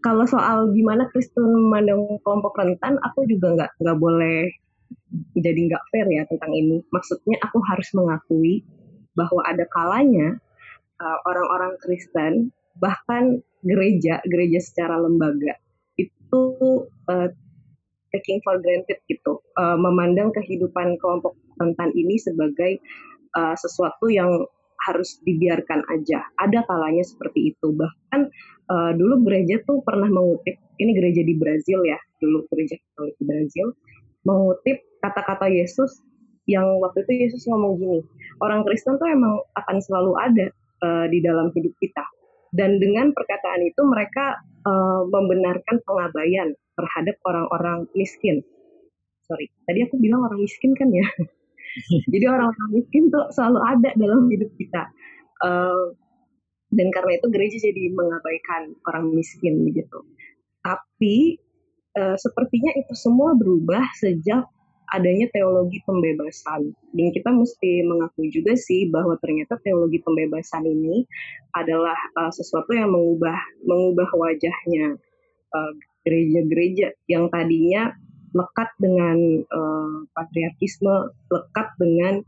Kalau 0.03 0.27
soal 0.27 0.69
gimana 0.75 1.07
Kristen 1.09 1.47
memandang 1.47 2.19
kelompok 2.27 2.59
rentan, 2.59 2.99
aku 3.01 3.23
juga 3.25 3.55
nggak 3.55 3.71
nggak 3.79 3.97
boleh 3.97 4.51
jadi 5.39 5.59
nggak 5.71 5.83
fair 5.89 6.07
ya 6.11 6.27
tentang 6.27 6.51
ini. 6.51 6.83
Maksudnya 6.91 7.39
aku 7.39 7.63
harus 7.71 7.89
mengakui 7.95 8.67
bahwa 9.15 9.41
ada 9.47 9.63
kalanya 9.71 10.37
uh, 10.99 11.17
orang-orang 11.23 11.79
Kristen 11.79 12.51
bahkan 12.77 13.39
gereja 13.63 14.19
gereja 14.27 14.59
secara 14.59 14.99
lembaga 14.99 15.55
itu 15.95 16.41
uh, 17.07 17.29
taking 18.11 18.43
for 18.45 18.59
granted 18.61 18.99
gitu, 19.09 19.41
uh, 19.57 19.79
memandang 19.79 20.29
kehidupan 20.35 20.99
kelompok 21.01 21.33
rentan 21.57 21.89
ini 21.95 22.19
sebagai 22.21 22.77
uh, 23.33 23.55
sesuatu 23.57 24.11
yang 24.11 24.45
harus 24.89 25.19
dibiarkan 25.23 25.85
aja. 25.89 26.25
Ada 26.41 26.65
kalanya 26.65 27.03
seperti 27.05 27.55
itu. 27.55 27.73
Bahkan 27.73 28.21
uh, 28.69 28.91
dulu 28.97 29.23
gereja 29.27 29.61
tuh 29.63 29.81
pernah 29.85 30.09
mengutip, 30.09 30.57
ini 30.81 30.91
gereja 30.97 31.21
di 31.23 31.35
Brazil 31.37 31.85
ya, 31.85 31.99
dulu 32.19 32.45
gereja 32.51 32.75
Katolik 32.79 33.15
di 33.19 33.25
Brazil, 33.25 33.67
mengutip 34.27 34.77
kata-kata 35.03 35.51
Yesus 35.51 35.99
yang 36.47 36.83
waktu 36.83 37.07
itu 37.07 37.27
Yesus 37.27 37.47
ngomong 37.47 37.79
gini, 37.79 37.99
orang 38.43 38.67
Kristen 38.67 38.99
tuh 38.99 39.07
emang 39.07 39.39
akan 39.55 39.77
selalu 39.79 40.11
ada 40.19 40.47
uh, 40.83 41.05
di 41.07 41.23
dalam 41.23 41.51
hidup 41.55 41.71
kita. 41.79 42.03
Dan 42.53 42.77
dengan 42.77 43.09
perkataan 43.15 43.65
itu 43.65 43.81
mereka 43.81 44.37
uh, 44.67 45.01
membenarkan 45.09 45.81
pengabaian 45.87 46.53
terhadap 46.77 47.15
orang-orang 47.25 47.89
miskin. 47.97 48.45
Sorry, 49.25 49.49
tadi 49.65 49.87
aku 49.87 49.97
bilang 49.97 50.27
orang 50.27 50.43
miskin 50.43 50.75
kan 50.75 50.91
ya. 50.91 51.07
Jadi 52.13 52.25
orang-orang 52.29 52.69
miskin 52.71 53.09
tuh 53.09 53.25
selalu 53.33 53.59
ada 53.65 53.89
dalam 53.97 54.29
hidup 54.29 54.51
kita. 54.57 54.83
Uh, 55.43 55.91
dan 56.73 56.89
karena 56.89 57.21
itu 57.21 57.27
gereja 57.29 57.57
jadi 57.69 57.93
mengabaikan 57.93 58.73
orang 58.89 59.13
miskin 59.13 59.61
gitu. 59.69 59.99
Tapi 60.65 61.37
uh, 61.97 62.17
sepertinya 62.17 62.73
itu 62.77 62.93
semua 62.97 63.37
berubah 63.37 63.83
sejak 64.01 64.45
adanya 64.93 65.25
teologi 65.33 65.81
pembebasan. 65.85 66.73
Dan 66.93 67.07
kita 67.13 67.29
mesti 67.33 67.85
mengakui 67.85 68.29
juga 68.29 68.53
sih 68.53 68.89
bahwa 68.93 69.17
ternyata 69.21 69.57
teologi 69.61 70.01
pembebasan 70.01 70.65
ini 70.65 71.05
adalah 71.57 71.97
uh, 72.17 72.29
sesuatu 72.33 72.73
yang 72.73 72.93
mengubah 72.93 73.37
mengubah 73.65 74.09
wajahnya 74.13 74.97
gereja-gereja 76.01 76.89
uh, 76.89 76.97
yang 77.05 77.29
tadinya 77.29 77.93
lekat 78.33 78.69
dengan 78.81 79.17
uh, 79.45 80.09
patriarkisme, 80.17 81.13
lekat 81.29 81.67
dengan 81.77 82.25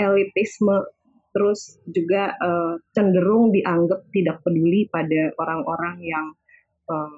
elitisme, 0.00 0.88
terus 1.36 1.80
juga 1.88 2.32
uh, 2.40 2.80
cenderung 2.96 3.52
dianggap 3.52 4.08
tidak 4.12 4.40
peduli 4.44 4.88
pada 4.88 5.32
orang-orang 5.36 5.96
yang 6.00 6.26
uh, 6.88 7.16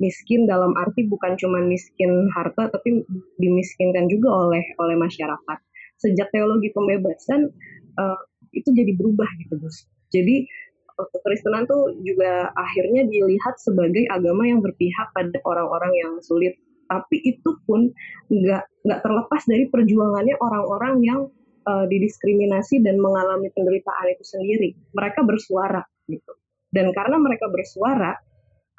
miskin 0.00 0.44
dalam 0.44 0.76
arti 0.76 1.08
bukan 1.08 1.36
cuma 1.40 1.64
miskin 1.64 2.28
harta, 2.36 2.68
tapi 2.68 3.04
dimiskinkan 3.40 4.08
juga 4.12 4.48
oleh 4.48 4.64
oleh 4.80 4.96
masyarakat. 5.00 5.58
Sejak 5.96 6.28
teologi 6.34 6.68
pembebasan 6.74 7.48
uh, 7.96 8.18
itu 8.52 8.68
jadi 8.70 8.92
berubah 8.92 9.28
gitu, 9.40 9.56
Gus. 9.56 9.88
Jadi 10.12 10.46
kekristenan 10.94 11.66
tuh 11.66 11.90
juga 12.06 12.54
akhirnya 12.54 13.02
dilihat 13.10 13.58
sebagai 13.58 14.06
agama 14.10 14.46
yang 14.46 14.62
berpihak 14.62 15.10
pada 15.10 15.42
orang-orang 15.42 15.92
yang 15.98 16.12
sulit 16.22 16.54
tapi 16.88 17.20
itu 17.24 17.56
pun 17.64 17.88
nggak 18.28 18.64
nggak 18.84 19.00
terlepas 19.00 19.42
dari 19.48 19.64
perjuangannya 19.72 20.36
orang-orang 20.40 20.94
yang 21.00 21.20
uh, 21.64 21.84
didiskriminasi 21.88 22.84
dan 22.84 23.00
mengalami 23.00 23.48
penderitaan 23.52 24.06
itu 24.12 24.24
sendiri. 24.24 24.76
Mereka 24.92 25.24
bersuara 25.24 25.82
gitu. 26.08 26.32
Dan 26.68 26.92
karena 26.92 27.16
mereka 27.16 27.48
bersuara, 27.48 28.12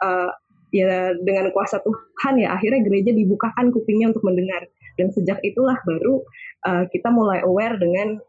uh, 0.04 0.32
ya 0.74 1.16
dengan 1.24 1.50
kuasa 1.56 1.80
Tuhan 1.80 2.34
ya 2.42 2.52
akhirnya 2.58 2.84
gereja 2.84 3.12
dibukakan 3.16 3.74
kupingnya 3.74 4.14
untuk 4.14 4.26
mendengar. 4.28 4.66
Dan 4.96 5.12
sejak 5.12 5.44
itulah 5.44 5.76
baru 5.84 6.24
uh, 6.70 6.86
kita 6.90 7.12
mulai 7.12 7.44
aware 7.44 7.76
dengan 7.82 8.22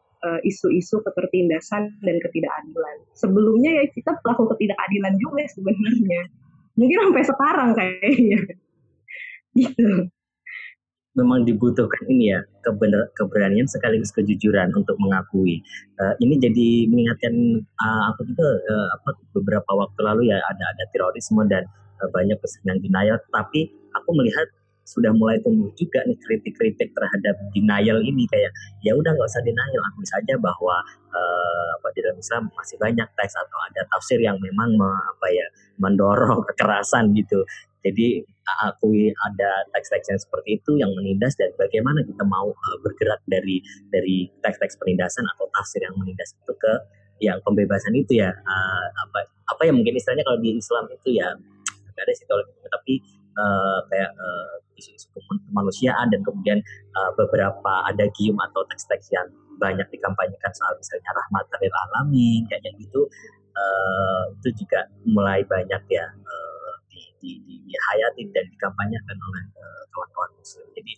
isu-isu 0.43 0.99
uh, 0.99 1.03
ketertindasan 1.07 1.87
dan 2.03 2.17
ketidakadilan. 2.19 2.97
Sebelumnya 3.15 3.79
ya 3.79 3.85
kita 3.95 4.19
pelaku 4.27 4.51
ketidakadilan 4.51 5.15
juga 5.23 5.47
sebenarnya. 5.55 6.23
Mungkin 6.75 6.99
sampai 6.99 7.25
sekarang 7.31 7.71
kayaknya 7.79 8.59
gitu 9.57 10.13
memang 11.17 11.49
dibutuhkan 11.49 12.05
ini 12.13 12.37
ya 12.37 12.45
kebenar, 12.61 13.09
keberanian 13.17 13.65
sekaligus 13.65 14.13
kejujuran 14.13 14.69
untuk 14.77 14.95
mengakui. 15.01 15.65
Uh, 15.97 16.13
ini 16.21 16.37
jadi 16.37 16.69
mengingatkan 16.93 17.35
uh, 17.81 18.13
aku 18.13 18.29
juga 18.29 18.47
uh, 18.47 18.89
apa 19.01 19.11
beberapa 19.33 19.71
waktu 19.73 20.01
lalu 20.05 20.23
ya 20.31 20.39
ada 20.53 20.65
ada 20.77 20.85
terorisme 20.93 21.41
dan 21.49 21.65
uh, 22.05 22.09
banyak 22.13 22.37
kesenian 22.45 22.79
denial. 22.85 23.17
Tapi 23.33 23.73
aku 23.97 24.11
melihat 24.13 24.47
sudah 24.87 25.11
mulai 25.11 25.43
tumbuh 25.43 25.69
juga 25.75 26.07
nih 26.07 26.15
kritik-kritik 26.23 26.95
terhadap 26.95 27.35
denial 27.51 27.99
ini 28.07 28.23
kayak 28.31 28.55
ya 28.87 28.95
udah 28.95 29.11
nggak 29.11 29.29
usah 29.29 29.43
denial 29.43 29.83
akui 29.91 30.07
saja 30.07 30.35
bahwa 30.39 30.79
uh, 31.11 31.69
apa 31.83 31.89
di 31.93 32.01
dalam 32.07 32.19
Islam 32.23 32.43
masih 32.55 32.79
banyak 32.79 33.09
teks 33.19 33.35
atau 33.35 33.59
ada 33.67 33.83
tafsir 33.91 34.23
yang 34.23 34.39
memang 34.39 34.79
me, 34.79 34.87
apa 34.87 35.27
ya 35.35 35.47
mendorong 35.83 36.41
kekerasan 36.55 37.11
gitu. 37.19 37.43
Jadi 37.83 38.23
akui 38.67 39.11
ada 39.15 39.51
teks-teks 39.75 40.07
yang 40.11 40.21
seperti 40.23 40.59
itu 40.59 40.79
yang 40.79 40.91
menindas 40.95 41.35
dan 41.39 41.51
bagaimana 41.59 42.03
kita 42.07 42.23
mau 42.23 42.51
uh, 42.51 42.77
bergerak 42.83 43.19
dari 43.27 43.59
dari 43.91 44.31
teks-teks 44.43 44.79
penindasan 44.79 45.27
atau 45.35 45.51
tafsir 45.51 45.83
yang 45.83 45.95
menindas 45.99 46.35
itu 46.35 46.55
ke 46.55 46.73
yang 47.23 47.43
pembebasan 47.43 47.97
itu 47.97 48.23
ya 48.23 48.31
uh, 48.31 48.87
apa 49.07 49.27
apa 49.51 49.63
yang 49.67 49.81
mungkin 49.81 49.97
istilahnya 49.97 50.27
kalau 50.27 50.39
di 50.39 50.59
Islam 50.59 50.85
itu 50.93 51.17
ya 51.17 51.33
ada 51.97 52.13
sih 52.13 52.29
tapi 52.29 53.01
uh, 53.37 53.79
kayak 53.93 54.11
uh, 54.17 54.55
isu-isu 54.77 55.09
kemanusiaan 55.49 56.13
dan 56.13 56.21
kemudian 56.25 56.59
uh, 56.97 57.13
beberapa 57.17 57.73
ada 57.89 58.05
gium 58.17 58.37
atau 58.41 58.65
teks-teks 58.69 59.13
yang 59.13 59.29
banyak 59.57 59.89
dikampanyekan 59.89 60.53
soal 60.53 60.77
misalnya 60.77 61.11
rahmat 61.17 61.45
dari 61.49 61.69
alamin 61.73 62.45
kayak 62.53 62.77
gitu 62.77 63.09
uh, 63.57 64.23
itu 64.41 64.65
juga 64.65 64.85
mulai 65.09 65.41
banyak 65.49 65.83
ya 65.89 66.07
uh, 66.13 66.73
di, 66.93 67.41
di, 67.45 67.55
dihayatin 67.65 68.29
dan 68.37 68.45
dikampanyekan 68.53 69.17
oleh 69.17 69.45
uh, 69.57 69.83
kawan-kawan 69.93 70.31
muslim. 70.37 70.67
Jadi 70.77 70.93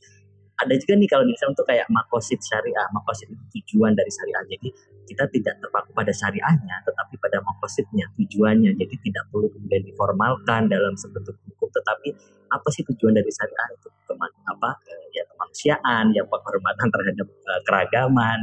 ada 0.58 0.74
juga 0.74 0.98
nih 0.98 1.06
kalau 1.06 1.22
misalnya 1.22 1.54
untuk 1.54 1.66
kayak 1.70 1.86
makosid 1.86 2.40
syariah, 2.42 2.86
makosid 2.90 3.30
itu 3.30 3.44
tujuan 3.62 3.94
dari 3.94 4.10
syariah. 4.10 4.42
Jadi 4.50 4.68
kita 5.06 5.24
tidak 5.30 5.54
terpaku 5.62 5.90
pada 5.94 6.10
syariahnya, 6.10 6.76
tetapi 6.82 7.14
pada 7.22 7.38
makosidnya, 7.46 8.10
tujuannya. 8.18 8.74
Jadi 8.74 8.94
tidak 9.06 9.24
perlu 9.30 9.46
kemudian 9.54 9.86
diformalkan 9.86 10.66
dalam 10.66 10.98
sebentuk 10.98 11.38
hukum, 11.46 11.70
tetapi 11.70 12.10
apa 12.50 12.68
sih 12.74 12.82
tujuan 12.90 13.14
dari 13.14 13.30
syariah 13.30 13.68
itu 13.70 13.88
keman, 14.10 14.30
apa 14.50 14.70
ya 15.14 15.22
kemanusiaan, 15.30 16.04
ya 16.10 16.26
penghormatan 16.26 16.88
terhadap 16.90 17.28
uh, 17.30 17.60
keragaman, 17.62 18.40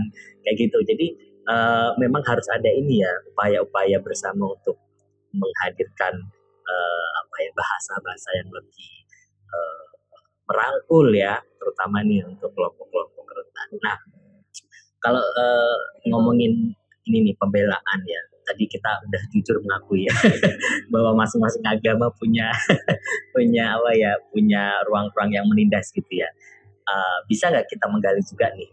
kayak 0.47 0.55
gitu. 0.55 0.77
Jadi 0.87 1.07
uh, 1.51 1.93
memang 1.99 2.23
harus 2.23 2.47
ada 2.47 2.71
ini 2.71 3.03
ya 3.03 3.11
upaya-upaya 3.35 3.99
bersama 3.99 4.55
untuk 4.55 4.79
menghadirkan 5.35 6.15
uh, 6.63 7.09
apa 7.21 7.35
ya 7.43 7.51
bahasa-bahasa 7.51 8.29
yang 8.39 8.49
lebih 8.55 8.91
uh, 9.51 9.84
merangkul 10.45 11.09
ya, 11.13 11.41
terutama 11.57 12.05
nih 12.05 12.21
untuk 12.25 12.53
kelompok-kelompok 12.53 13.25
rentan. 13.25 13.69
Nah, 13.81 13.97
kalau 15.01 15.21
uh, 15.21 15.77
ngomongin 16.09 16.73
ini 17.05 17.17
nih 17.29 17.35
pembelaan 17.37 17.99
ya, 18.05 18.21
tadi 18.45 18.69
kita 18.69 19.01
udah 19.09 19.21
jujur 19.33 19.57
mengakui 19.65 20.05
ya 20.05 20.13
bahwa 20.93 21.25
masing-masing 21.25 21.65
agama 21.65 22.13
punya 22.17 22.53
punya 23.35 23.77
apa 23.77 23.91
ya, 23.97 24.11
punya 24.29 24.77
ruang-ruang 24.85 25.33
yang 25.33 25.45
menindas 25.49 25.89
gitu 25.93 26.09
ya. 26.09 26.29
Uh, 26.85 27.17
bisa 27.25 27.49
nggak 27.49 27.65
kita 27.65 27.89
menggali 27.89 28.21
juga 28.21 28.45
nih 28.53 28.69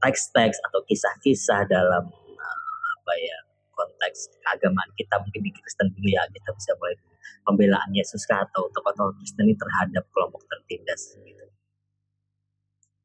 teks-teks 0.00 0.56
uh, 0.56 0.64
atau 0.72 0.80
kisah-kisah 0.88 1.68
dalam 1.68 2.08
uh, 2.08 2.88
apa 2.96 3.12
ya 3.20 3.36
konteks 3.76 4.32
keagamaan 4.40 4.88
kita 4.96 5.20
mungkin 5.20 5.40
di 5.44 5.52
Kristen 5.52 5.92
dulu 5.92 6.08
ya 6.08 6.24
kita 6.32 6.48
bisa 6.56 6.72
mulai 6.80 6.96
pembelaan 7.46 7.90
Yesus 7.92 8.24
atau 8.28 8.70
tokoh-tokoh 8.72 9.18
Kristen 9.18 9.48
ini 9.50 9.54
terhadap 9.58 10.04
kelompok 10.14 10.42
tertindas 10.48 11.16
gitu. 11.22 11.44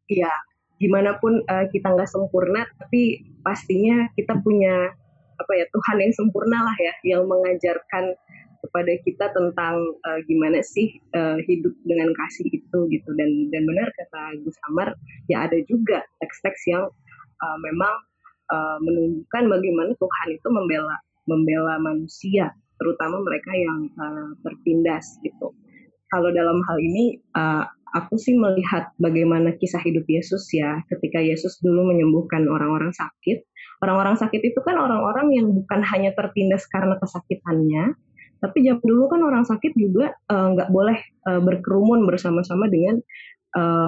Iya, 0.07 0.31
gimana 0.79 1.19
pun 1.19 1.43
uh, 1.43 1.65
kita 1.67 1.91
nggak 1.91 2.07
sempurna, 2.07 2.63
tapi 2.79 3.27
pastinya 3.43 4.07
kita 4.15 4.39
punya 4.39 4.95
apa 5.37 5.51
ya 5.53 5.65
Tuhan 5.69 5.97
yang 6.01 6.13
sempurna 6.15 6.63
lah 6.63 6.77
ya, 6.79 6.93
yang 7.03 7.27
mengajarkan 7.27 8.15
kepada 8.63 8.93
kita 9.05 9.25
tentang 9.31 9.79
uh, 10.03 10.19
gimana 10.25 10.59
sih 10.65 10.97
uh, 11.13 11.37
hidup 11.45 11.73
dengan 11.85 12.09
kasih 12.13 12.49
itu 12.49 12.79
gitu 12.89 13.09
dan 13.15 13.29
dan 13.53 13.63
benar 13.69 13.87
kata 13.93 14.41
Gus 14.41 14.57
Amar 14.73 14.97
ya 15.29 15.45
ada 15.45 15.61
juga 15.69 16.01
teks-teks 16.19 16.61
yang 16.67 16.89
uh, 17.41 17.57
memang 17.61 17.93
uh, 18.49 18.77
menunjukkan 18.81 19.43
bagaimana 19.45 19.91
Tuhan 19.95 20.27
itu 20.33 20.47
membela 20.49 20.97
membela 21.29 21.75
manusia 21.77 22.51
terutama 22.77 23.21
mereka 23.25 23.51
yang 23.53 23.89
uh, 23.97 24.31
tertindas 24.45 25.17
gitu. 25.21 25.53
Kalau 26.07 26.31
dalam 26.31 26.63
hal 26.63 26.77
ini 26.79 27.19
uh, 27.35 27.67
aku 27.95 28.15
sih 28.15 28.35
melihat 28.35 28.91
bagaimana 29.01 29.55
kisah 29.59 29.83
hidup 29.83 30.07
Yesus 30.07 30.47
ya 30.55 30.79
ketika 30.87 31.19
Yesus 31.19 31.59
dulu 31.59 31.91
menyembuhkan 31.91 32.47
orang-orang 32.47 32.95
sakit. 32.95 33.43
Orang-orang 33.77 34.17
sakit 34.17 34.41
itu 34.41 34.59
kan 34.65 34.73
orang-orang 34.73 35.37
yang 35.37 35.53
bukan 35.53 35.85
hanya 35.85 36.09
tertindas 36.17 36.65
karena 36.65 36.97
kesakitannya, 36.97 37.93
Tapi 38.37 38.57
jam 38.65 38.77
dulu 38.81 39.09
kan 39.09 39.21
orang 39.25 39.45
sakit 39.45 39.73
juga 39.73 40.13
uh, 40.29 40.47
nggak 40.53 40.69
uh, 40.69 40.73
boleh 40.73 40.97
uh, 41.25 41.41
berkerumun 41.41 42.05
bersama-sama 42.05 42.69
dengan 42.69 43.01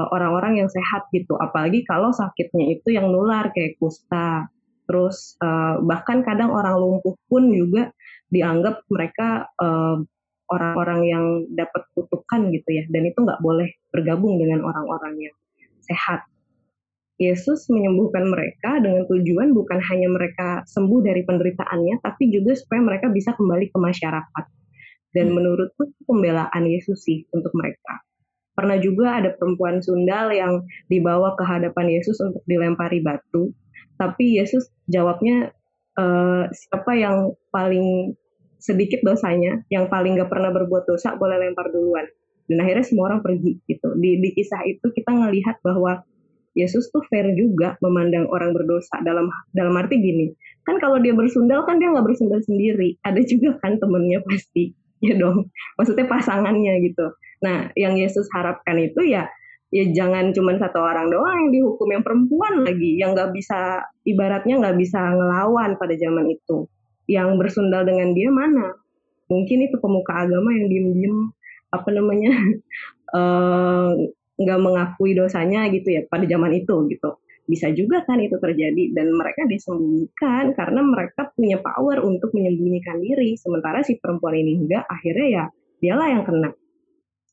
orang-orang 0.09 0.57
uh, 0.57 0.65
yang 0.65 0.69
sehat 0.71 1.05
gitu. 1.13 1.37
Apalagi 1.37 1.85
kalau 1.85 2.09
sakitnya 2.09 2.73
itu 2.73 2.89
yang 2.89 3.13
nular 3.13 3.53
kayak 3.53 3.77
kusta. 3.77 4.49
Terus 4.89 5.37
uh, 5.45 5.77
bahkan 5.85 6.25
kadang 6.25 6.49
orang 6.49 6.73
lumpuh 6.81 7.13
pun 7.29 7.53
juga 7.53 7.93
dianggap 8.29 8.85
mereka 8.89 9.49
uh, 9.57 10.01
orang-orang 10.49 11.01
yang 11.05 11.25
dapat 11.53 11.85
kutukan 11.93 12.49
gitu 12.49 12.69
ya. 12.69 12.83
Dan 12.89 13.09
itu 13.09 13.21
nggak 13.21 13.41
boleh 13.41 13.69
bergabung 13.93 14.41
dengan 14.41 14.65
orang-orang 14.65 15.29
yang 15.29 15.35
sehat. 15.85 16.25
Yesus 17.19 17.67
menyembuhkan 17.67 18.31
mereka 18.31 18.79
dengan 18.79 19.03
tujuan 19.11 19.51
bukan 19.51 19.83
hanya 19.91 20.07
mereka 20.07 20.63
sembuh 20.63 21.03
dari 21.03 21.27
penderitaannya, 21.27 21.99
tapi 21.99 22.31
juga 22.31 22.55
supaya 22.55 22.79
mereka 22.79 23.11
bisa 23.11 23.35
kembali 23.35 23.67
ke 23.67 23.77
masyarakat. 23.77 24.45
Dan 25.11 25.27
hmm. 25.27 25.35
menurutku 25.35 25.91
pembelaan 26.07 26.63
Yesus 26.63 27.03
sih 27.03 27.27
untuk 27.35 27.51
mereka. 27.51 27.99
Pernah 28.55 28.79
juga 28.79 29.19
ada 29.19 29.35
perempuan 29.35 29.83
sundal 29.83 30.31
yang 30.31 30.63
dibawa 30.87 31.35
ke 31.35 31.43
hadapan 31.43 31.99
Yesus 31.99 32.19
untuk 32.23 32.43
dilempari 32.47 33.03
batu, 33.03 33.51
tapi 33.99 34.39
Yesus 34.39 34.71
jawabnya 34.87 35.51
e, 35.99 36.03
siapa 36.55 36.95
yang 36.95 37.35
paling 37.51 38.15
sedikit 38.59 39.03
dosanya, 39.03 39.59
yang 39.67 39.91
paling 39.91 40.15
gak 40.15 40.31
pernah 40.31 40.51
berbuat 40.55 40.87
dosa 40.87 41.19
boleh 41.19 41.35
lempar 41.43 41.67
duluan. 41.75 42.07
Dan 42.47 42.63
akhirnya 42.63 42.87
semua 42.87 43.11
orang 43.13 43.21
pergi 43.21 43.59
gitu. 43.67 43.93
Di, 43.99 44.17
di 44.23 44.29
kisah 44.33 44.63
itu 44.65 44.87
kita 44.89 45.11
ngelihat 45.11 45.59
bahwa 45.61 46.01
Yesus 46.57 46.89
tuh 46.89 47.05
fair 47.07 47.29
juga 47.37 47.77
memandang 47.79 48.25
orang 48.27 48.51
berdosa 48.51 48.99
dalam 49.05 49.29
dalam 49.53 49.73
arti 49.77 50.01
gini 50.01 50.33
kan 50.65 50.81
kalau 50.81 50.97
dia 50.99 51.13
bersundal 51.13 51.63
kan 51.65 51.77
dia 51.77 51.89
nggak 51.89 52.05
bersundal 52.05 52.41
sendiri 52.43 52.97
ada 53.05 53.21
juga 53.23 53.57
kan 53.61 53.77
temennya 53.77 54.19
pasti 54.25 54.73
ya 55.05 55.15
dong 55.15 55.47
maksudnya 55.79 56.05
pasangannya 56.09 56.73
gitu 56.89 57.13
nah 57.39 57.71
yang 57.79 57.95
Yesus 57.95 58.27
harapkan 58.35 58.75
itu 58.75 59.07
ya 59.07 59.29
ya 59.69 59.85
jangan 59.93 60.33
cuma 60.33 60.57
satu 60.57 60.81
orang 60.81 61.13
doang 61.13 61.45
yang 61.45 61.51
dihukum 61.53 61.87
yang 61.93 62.01
perempuan 62.01 62.65
lagi 62.65 62.97
yang 62.97 63.13
nggak 63.13 63.29
bisa 63.33 63.85
ibaratnya 64.01 64.57
nggak 64.57 64.77
bisa 64.77 64.99
ngelawan 65.13 65.77
pada 65.77 65.93
zaman 65.97 66.25
itu. 66.33 66.65
Yang 67.09 67.29
bersundal 67.41 67.85
dengan 67.85 68.13
dia 68.13 68.29
mana? 68.29 68.73
Mungkin 69.29 69.69
itu 69.69 69.77
pemuka 69.77 70.25
agama 70.25 70.53
yang 70.53 70.69
diem-diem 70.69 71.15
apa 71.69 71.89
namanya 71.93 72.33
uh, 73.13 73.93
nggak 74.41 74.59
mengakui 74.61 75.13
dosanya 75.13 75.69
gitu 75.69 75.89
ya 75.93 76.01
pada 76.09 76.25
zaman 76.25 76.53
itu 76.57 76.89
gitu. 76.89 77.21
Bisa 77.49 77.73
juga 77.73 78.05
kan 78.05 78.21
itu 78.21 78.37
terjadi 78.37 78.93
dan 78.93 79.09
mereka 79.09 79.49
disembunyikan 79.49 80.53
karena 80.53 80.85
mereka 80.85 81.33
punya 81.33 81.57
power 81.57 81.97
untuk 82.05 82.29
menyembunyikan 82.33 83.01
diri 83.01 83.33
sementara 83.37 83.81
si 83.81 83.97
perempuan 83.97 84.37
ini 84.37 84.65
enggak 84.65 84.85
akhirnya 84.85 85.27
ya 85.29 85.45
dialah 85.81 86.07
yang 86.13 86.23
kena 86.29 86.49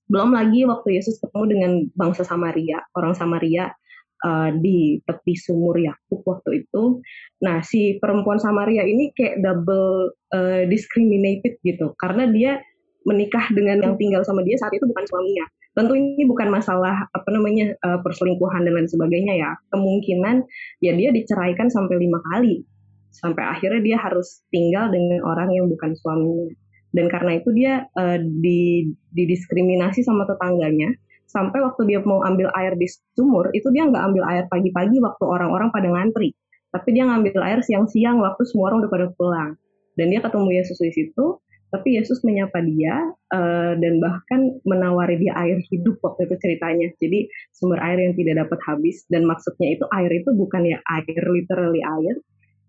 belum 0.06 0.30
lagi 0.34 0.62
waktu 0.66 1.02
Yesus 1.02 1.18
ketemu 1.18 1.44
dengan 1.50 1.72
bangsa 1.98 2.22
Samaria 2.22 2.78
orang 2.94 3.14
Samaria 3.18 3.74
uh, 4.22 4.50
di 4.54 5.02
tepi 5.04 5.34
sumur 5.36 5.76
Yakub 5.76 6.22
waktu 6.24 6.64
itu. 6.64 7.02
Nah 7.42 7.60
si 7.60 7.98
perempuan 8.00 8.40
Samaria 8.40 8.86
ini 8.86 9.12
kayak 9.12 9.42
double 9.42 10.14
uh, 10.32 10.62
discriminated 10.70 11.58
gitu. 11.66 11.92
Karena 11.98 12.30
dia 12.30 12.62
menikah 13.06 13.50
dengan 13.54 13.82
yang 13.82 13.94
tinggal 13.98 14.22
sama 14.26 14.42
dia 14.42 14.56
saat 14.58 14.72
itu 14.74 14.86
bukan 14.86 15.04
suaminya. 15.06 15.46
Tentu 15.76 15.92
ini 15.92 16.24
bukan 16.24 16.48
masalah 16.48 17.04
apa 17.12 17.28
namanya 17.28 17.76
uh, 17.84 18.00
perselingkuhan 18.00 18.64
dan 18.64 18.72
lain 18.80 18.88
sebagainya 18.88 19.34
ya. 19.36 19.50
Kemungkinan 19.74 20.46
ya 20.80 20.92
dia 20.96 21.12
diceraikan 21.12 21.68
sampai 21.68 22.00
lima 22.00 22.22
kali. 22.32 22.64
Sampai 23.12 23.44
akhirnya 23.48 23.80
dia 23.80 23.98
harus 24.00 24.44
tinggal 24.52 24.92
dengan 24.92 25.24
orang 25.24 25.52
yang 25.52 25.68
bukan 25.68 25.96
suaminya 25.96 26.52
dan 26.94 27.06
karena 27.10 27.38
itu 27.38 27.50
dia 27.54 27.86
uh, 27.98 28.18
di 28.18 28.90
didiskriminasi 29.14 30.06
sama 30.06 30.26
tetangganya. 30.28 30.94
Sampai 31.26 31.58
waktu 31.58 31.90
dia 31.90 31.98
mau 32.06 32.22
ambil 32.22 32.48
air 32.54 32.78
di 32.78 32.86
sumur 33.18 33.50
itu 33.50 33.66
dia 33.74 33.82
nggak 33.90 34.04
ambil 34.14 34.24
air 34.30 34.44
pagi-pagi 34.46 35.02
waktu 35.02 35.24
orang-orang 35.26 35.74
pada 35.74 35.90
ngantri. 35.90 36.32
Tapi 36.70 36.88
dia 36.94 37.04
ngambil 37.08 37.42
air 37.42 37.60
siang-siang 37.66 38.22
waktu 38.22 38.46
semua 38.46 38.70
orang 38.70 38.86
udah 38.86 38.92
pada 38.92 39.06
pulang. 39.18 39.50
Dan 39.98 40.12
dia 40.14 40.22
ketemu 40.22 40.48
Yesus 40.54 40.78
di 40.78 40.92
situ 40.94 41.40
tapi 41.66 41.98
Yesus 41.98 42.22
menyapa 42.22 42.62
dia 42.62 42.94
uh, 43.34 43.74
dan 43.76 43.98
bahkan 43.98 44.54
menawari 44.62 45.18
dia 45.18 45.34
air 45.34 45.58
hidup 45.66 45.98
waktu 46.00 46.30
itu 46.30 46.36
ceritanya. 46.38 46.88
Jadi 47.02 47.26
sumber 47.50 47.82
air 47.82 47.98
yang 47.98 48.14
tidak 48.14 48.46
dapat 48.46 48.60
habis 48.70 49.02
dan 49.10 49.26
maksudnya 49.26 49.74
itu 49.74 49.84
air 49.90 50.10
itu 50.14 50.30
bukan 50.30 50.62
ya 50.62 50.78
air 50.86 51.22
literally 51.26 51.82
air, 51.82 52.16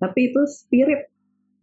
tapi 0.02 0.34
itu 0.34 0.42
spirit 0.50 1.08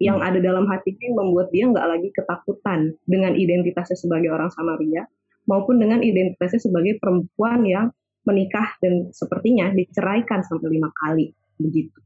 yang 0.03 0.19
ada 0.19 0.43
dalam 0.43 0.67
hatinya 0.67 1.03
yang 1.07 1.17
membuat 1.19 1.49
dia 1.55 1.65
nggak 1.71 1.87
lagi 1.87 2.09
ketakutan 2.11 2.99
dengan 3.07 3.33
identitasnya 3.39 3.95
sebagai 3.95 4.35
orang 4.35 4.51
Samaria 4.51 5.07
maupun 5.47 5.79
dengan 5.79 6.03
identitasnya 6.03 6.61
sebagai 6.67 6.99
perempuan 6.99 7.63
yang 7.63 7.87
menikah 8.25 8.75
dan 8.81 9.13
sepertinya 9.13 9.71
diceraikan 9.71 10.41
sampai 10.41 10.69
lima 10.73 10.89
kali 10.91 11.31
begitu. 11.61 12.01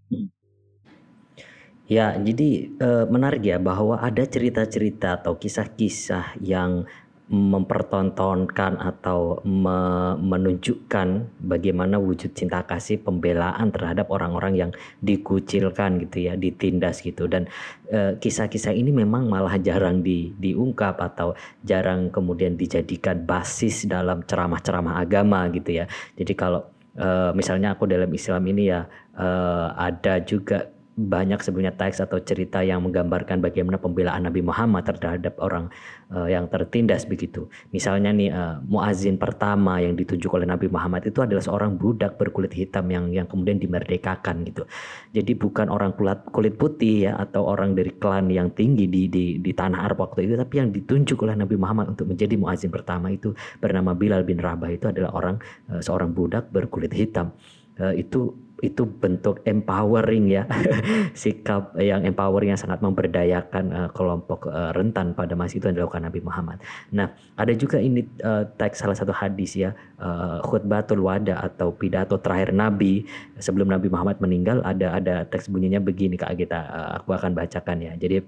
Ya, 1.88 2.12
jadi 2.20 2.68
e, 2.68 2.88
menarik 3.09 3.40
ya 3.48 3.57
bahwa 3.57 3.96
ada 3.96 4.20
cerita-cerita 4.29 5.24
atau 5.24 5.40
kisah-kisah 5.40 6.37
yang 6.44 6.85
mempertontonkan 7.28 8.80
atau 8.80 9.44
me 9.44 10.16
menunjukkan 10.16 11.28
bagaimana 11.44 12.00
wujud 12.00 12.32
cinta 12.32 12.64
kasih 12.64 13.04
pembelaan 13.04 13.68
terhadap 13.68 14.08
orang-orang 14.08 14.56
yang 14.56 14.70
dikucilkan 15.04 16.00
gitu 16.08 16.24
ya, 16.24 16.40
ditindas 16.40 17.04
gitu 17.04 17.28
dan 17.28 17.44
e, 17.92 18.16
kisah-kisah 18.16 18.72
ini 18.72 18.88
memang 18.88 19.28
malah 19.28 19.60
jarang 19.60 20.00
di, 20.00 20.32
diungkap 20.40 20.96
atau 21.04 21.36
jarang 21.60 22.08
kemudian 22.08 22.56
dijadikan 22.56 23.28
basis 23.28 23.84
dalam 23.84 24.24
ceramah-ceramah 24.24 24.96
agama 24.96 25.52
gitu 25.52 25.84
ya. 25.84 25.86
Jadi 26.16 26.32
kalau 26.32 26.64
e, 26.96 27.36
misalnya 27.36 27.76
aku 27.76 27.84
dalam 27.84 28.08
Islam 28.08 28.40
ini 28.48 28.72
ya 28.72 28.88
e, 29.12 29.28
ada 29.76 30.24
juga 30.24 30.77
banyak 30.98 31.38
sebenarnya 31.38 31.78
teks 31.78 32.02
atau 32.02 32.18
cerita 32.18 32.58
yang 32.66 32.82
menggambarkan 32.82 33.38
bagaimana 33.38 33.78
pembelaan 33.78 34.26
Nabi 34.26 34.42
Muhammad 34.42 34.82
terhadap 34.82 35.38
orang 35.38 35.70
uh, 36.11 36.26
yang 36.26 36.50
tertindas 36.50 37.06
begitu. 37.06 37.46
Misalnya 37.70 38.11
nih 38.11 38.34
uh, 38.34 38.58
muazin 38.66 39.14
pertama 39.14 39.78
yang 39.78 39.94
ditunjuk 39.94 40.26
oleh 40.34 40.50
Nabi 40.50 40.66
Muhammad 40.66 41.06
itu 41.06 41.22
adalah 41.22 41.38
seorang 41.38 41.78
budak 41.78 42.18
berkulit 42.18 42.50
hitam 42.50 42.90
yang 42.90 43.14
yang 43.14 43.30
kemudian 43.30 43.62
dimerdekakan 43.62 44.42
gitu. 44.42 44.66
Jadi 45.14 45.38
bukan 45.38 45.70
orang 45.70 45.94
kulit 45.94 46.18
kulit 46.34 46.58
putih 46.58 47.06
ya 47.06 47.12
atau 47.14 47.46
orang 47.46 47.78
dari 47.78 47.94
klan 47.94 48.26
yang 48.26 48.50
tinggi 48.50 48.90
di 48.90 49.06
di 49.06 49.38
di 49.38 49.52
tanah 49.54 49.87
Arab 49.87 50.02
waktu 50.02 50.26
itu 50.26 50.34
tapi 50.34 50.58
yang 50.58 50.74
ditunjuk 50.74 51.22
oleh 51.22 51.38
Nabi 51.38 51.54
Muhammad 51.54 51.94
untuk 51.94 52.11
menjadi 52.11 52.34
muazin 52.34 52.74
pertama 52.74 53.14
itu 53.14 53.30
bernama 53.62 53.94
Bilal 53.94 54.26
bin 54.26 54.42
Rabah 54.42 54.74
itu 54.74 54.90
adalah 54.90 55.14
orang 55.14 55.38
uh, 55.70 55.78
seorang 55.78 56.11
budak 56.11 56.50
berkulit 56.50 56.90
hitam. 56.90 57.30
Uh, 57.78 57.94
itu 57.94 58.47
itu 58.59 58.83
bentuk 58.83 59.38
empowering 59.47 60.27
ya 60.27 60.42
sikap 61.23 61.79
yang 61.79 62.03
empowering 62.03 62.51
yang 62.55 62.61
sangat 62.61 62.83
memberdayakan 62.83 63.64
uh, 63.71 63.88
kelompok 63.94 64.51
uh, 64.51 64.75
rentan 64.75 65.14
pada 65.14 65.38
masa 65.38 65.62
itu 65.62 65.71
yang 65.71 65.79
dilakukan 65.79 66.03
Nabi 66.03 66.21
Muhammad. 66.23 66.59
Nah 66.90 67.14
ada 67.38 67.53
juga 67.55 67.79
ini 67.79 68.03
uh, 68.27 68.42
teks 68.59 68.83
salah 68.83 68.99
satu 68.99 69.14
hadis 69.14 69.55
ya 69.55 69.79
uh, 70.03 70.42
khutbatul 70.42 71.07
wada 71.07 71.38
atau 71.38 71.71
pidato 71.71 72.18
terakhir 72.18 72.51
Nabi 72.51 73.07
sebelum 73.38 73.71
Nabi 73.71 73.87
Muhammad 73.87 74.18
meninggal 74.18 74.59
ada 74.66 74.99
ada 74.99 75.23
teks 75.23 75.47
bunyinya 75.47 75.79
begini 75.79 76.18
kak 76.18 76.35
kita 76.35 76.59
uh, 76.59 76.90
aku 76.99 77.14
akan 77.14 77.38
bacakan 77.38 77.79
ya. 77.79 77.94
Jadi 77.94 78.27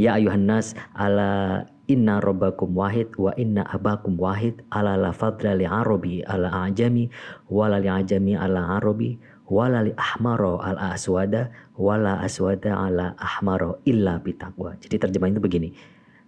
ya 0.00 0.16
ayuhan 0.16 0.48
nas 0.48 0.72
ala 0.96 1.64
Inna 1.84 2.16
robbakum 2.16 2.72
wahid 2.72 3.12
wa 3.20 3.36
inna 3.36 3.60
abakum 3.68 4.16
wahid 4.16 4.64
ala 4.72 4.96
la 4.96 5.12
fadla 5.12 5.52
li 5.52 5.68
arabi 5.68 6.24
ala 6.24 6.64
ajami 6.64 7.12
wala 7.52 7.76
li 7.76 7.92
ajami 7.92 8.32
ala 8.32 8.80
arabi 8.80 9.20
wala 9.48 9.84
li 9.84 9.92
ahmaro 9.96 10.60
al 10.60 10.76
aswada 10.96 11.52
wala 11.76 12.20
aswada 12.24 12.72
ala 12.72 13.12
ahmaro 13.20 13.80
illa 13.84 14.16
bitaqwa. 14.20 14.76
Jadi 14.80 14.96
terjemahan 14.96 15.36
itu 15.36 15.42
begini. 15.44 15.70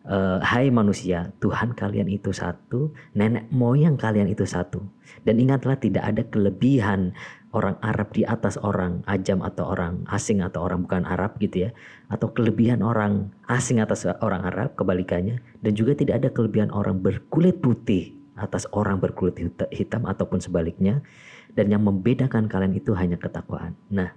Uh, 0.06 0.38
Hai 0.38 0.70
manusia, 0.70 1.34
Tuhan 1.42 1.74
kalian 1.74 2.06
itu 2.06 2.30
satu, 2.30 2.94
nenek 3.18 3.50
moyang 3.50 3.98
kalian 3.98 4.30
itu 4.30 4.46
satu. 4.46 4.78
Dan 5.26 5.42
ingatlah 5.42 5.74
tidak 5.82 6.06
ada 6.06 6.22
kelebihan 6.30 7.10
orang 7.50 7.74
Arab 7.82 8.14
di 8.14 8.22
atas 8.22 8.54
orang 8.62 9.02
ajam 9.10 9.42
atau 9.42 9.66
orang 9.66 10.06
asing 10.06 10.46
atau 10.46 10.62
orang 10.62 10.86
bukan 10.86 11.02
Arab 11.10 11.34
gitu 11.42 11.66
ya. 11.66 11.70
Atau 12.06 12.30
kelebihan 12.30 12.86
orang 12.86 13.34
asing 13.50 13.82
atas 13.82 14.06
orang 14.22 14.46
Arab 14.46 14.78
kebalikannya. 14.78 15.42
Dan 15.58 15.74
juga 15.74 15.98
tidak 15.98 16.22
ada 16.22 16.28
kelebihan 16.30 16.70
orang 16.70 17.02
berkulit 17.02 17.58
putih 17.58 18.14
atas 18.38 18.68
orang 18.70 19.00
berkulit 19.00 19.34
hitam 19.72 20.04
ataupun 20.04 20.38
sebaliknya 20.38 21.00
dan 21.56 21.72
yang 21.72 21.82
membedakan 21.82 22.46
kalian 22.46 22.76
itu 22.76 22.92
hanya 22.92 23.16
ketakwaan. 23.16 23.72
Nah, 23.88 24.12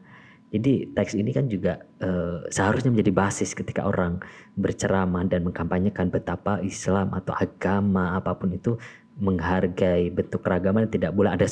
jadi 0.51 0.91
teks 0.91 1.15
ini 1.15 1.31
kan 1.31 1.47
juga 1.47 1.79
uh, 2.03 2.43
seharusnya 2.51 2.91
menjadi 2.91 3.15
basis 3.15 3.55
ketika 3.55 3.87
orang 3.87 4.19
berceramah 4.59 5.23
dan 5.29 5.47
mengkampanyekan 5.47 6.11
betapa 6.11 6.59
Islam 6.59 7.15
atau 7.15 7.31
agama 7.37 8.19
apa 8.19 8.35
pun 8.35 8.51
itu 8.51 8.75
menghargai 9.19 10.09
bentuk 10.09 10.41
keragaman 10.41 10.91
tidak 10.91 11.15
boleh 11.15 11.31
ada 11.31 11.45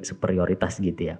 superioritas 0.00 0.80
gitu 0.80 1.14
ya. 1.14 1.16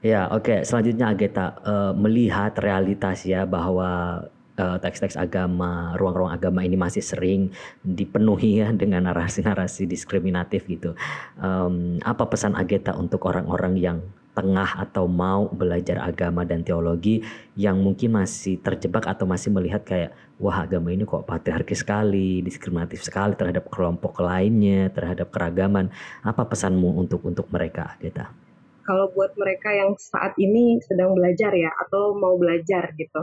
Ya, 0.00 0.32
oke. 0.32 0.48
Okay. 0.48 0.58
Selanjutnya 0.64 1.12
Ageta 1.12 1.60
uh, 1.60 1.92
melihat 1.92 2.56
realitas 2.56 3.28
ya 3.28 3.44
bahwa 3.44 4.24
teks-teks 4.56 5.16
agama, 5.16 5.94
ruang-ruang 5.96 6.32
agama 6.34 6.60
ini 6.64 6.76
masih 6.76 7.00
sering 7.00 7.52
dipenuhi 7.84 8.60
ya 8.64 8.74
dengan 8.80 9.08
narasi-narasi 9.08 9.86
diskriminatif 9.86 10.66
gitu. 10.66 10.96
Um, 11.40 12.00
apa 12.02 12.26
pesan 12.28 12.56
Ageta 12.56 12.96
untuk 12.96 13.24
orang-orang 13.28 13.74
yang 13.78 13.98
tengah 14.30 14.78
atau 14.78 15.10
mau 15.10 15.50
belajar 15.50 15.98
agama 16.00 16.46
dan 16.46 16.62
teologi 16.62 17.20
yang 17.58 17.82
mungkin 17.82 18.14
masih 18.14 18.62
terjebak 18.62 19.04
atau 19.10 19.26
masih 19.26 19.50
melihat 19.50 19.82
kayak 19.82 20.14
wah 20.38 20.64
agama 20.64 20.94
ini 20.94 21.02
kok 21.02 21.26
patriarki 21.26 21.74
sekali, 21.74 22.40
diskriminatif 22.40 23.02
sekali 23.02 23.34
terhadap 23.34 23.66
kelompok 23.68 24.22
lainnya, 24.22 24.88
terhadap 24.94 25.34
keragaman. 25.34 25.90
Apa 26.22 26.46
pesanmu 26.46 26.96
untuk 26.96 27.26
untuk 27.26 27.50
mereka, 27.50 27.98
Ageta? 27.98 28.30
Kalau 28.86 29.12
buat 29.12 29.36
mereka 29.36 29.70
yang 29.70 29.94
saat 30.00 30.34
ini 30.40 30.80
sedang 30.82 31.14
belajar 31.14 31.52
ya 31.54 31.70
atau 31.76 32.16
mau 32.16 32.34
belajar 32.40 32.90
gitu, 32.96 33.22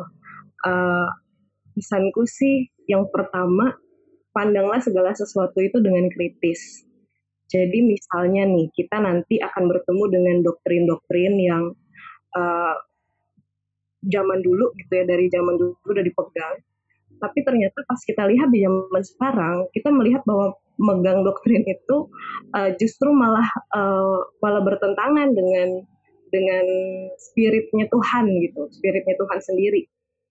uh, 0.66 1.10
pesanku 1.78 2.26
sih 2.26 2.72
yang 2.90 3.06
pertama 3.14 3.78
pandanglah 4.34 4.82
segala 4.82 5.14
sesuatu 5.14 5.58
itu 5.62 5.78
dengan 5.82 6.10
kritis. 6.14 6.86
Jadi 7.48 7.80
misalnya 7.82 8.44
nih 8.46 8.70
kita 8.76 9.02
nanti 9.02 9.40
akan 9.40 9.72
bertemu 9.72 10.04
dengan 10.12 10.36
doktrin-doktrin 10.44 11.34
yang 11.42 11.64
uh, 12.36 12.76
zaman 14.04 14.40
dulu 14.46 14.74
gitu 14.78 14.92
ya 14.94 15.06
dari 15.08 15.26
zaman 15.32 15.56
dulu 15.58 15.74
udah 15.86 16.06
dipegang. 16.06 16.56
Tapi 17.18 17.40
ternyata 17.42 17.82
pas 17.88 17.98
kita 18.04 18.30
lihat 18.30 18.54
di 18.54 18.62
zaman 18.62 19.04
sekarang 19.06 19.56
kita 19.74 19.90
melihat 19.90 20.22
bahwa 20.28 20.54
megang 20.78 21.26
doktrin 21.26 21.66
itu 21.66 22.12
uh, 22.54 22.70
justru 22.78 23.10
malah 23.10 23.48
uh, 23.74 24.22
malah 24.44 24.62
bertentangan 24.62 25.34
dengan 25.34 25.82
dengan 26.28 26.66
spiritnya 27.16 27.88
Tuhan 27.88 28.26
gitu, 28.44 28.68
spiritnya 28.70 29.16
Tuhan 29.16 29.40
sendiri 29.40 29.88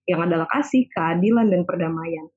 yang 0.07 0.23
adalah 0.23 0.47
kasih, 0.49 0.87
keadilan, 0.95 1.51
dan 1.51 1.67
perdamaian. 1.67 2.31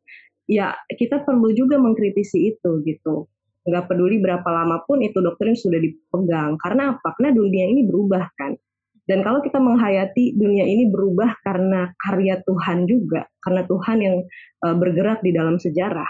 Ya, 0.51 0.75
kita 0.91 1.23
perlu 1.23 1.55
juga 1.55 1.79
mengkritisi 1.79 2.51
itu 2.51 2.83
gitu. 2.83 3.31
Nggak 3.63 3.87
peduli 3.87 4.19
berapa 4.19 4.45
lama 4.45 4.83
pun 4.83 4.99
itu 5.01 5.23
doktrin 5.23 5.55
sudah 5.55 5.79
dipegang. 5.79 6.59
Karena 6.59 6.99
apa? 6.99 7.15
Karena 7.15 7.31
dunia 7.31 7.71
ini 7.71 7.87
berubah 7.87 8.27
kan. 8.35 8.59
Dan 9.07 9.27
kalau 9.27 9.43
kita 9.43 9.59
menghayati 9.59 10.39
dunia 10.39 10.67
ini 10.67 10.91
berubah 10.91 11.35
karena 11.43 11.91
karya 11.99 12.43
Tuhan 12.47 12.87
juga, 12.87 13.27
karena 13.43 13.67
Tuhan 13.67 13.99
yang 13.99 14.17
uh, 14.63 14.77
bergerak 14.79 15.19
di 15.27 15.35
dalam 15.35 15.59
sejarah, 15.59 16.07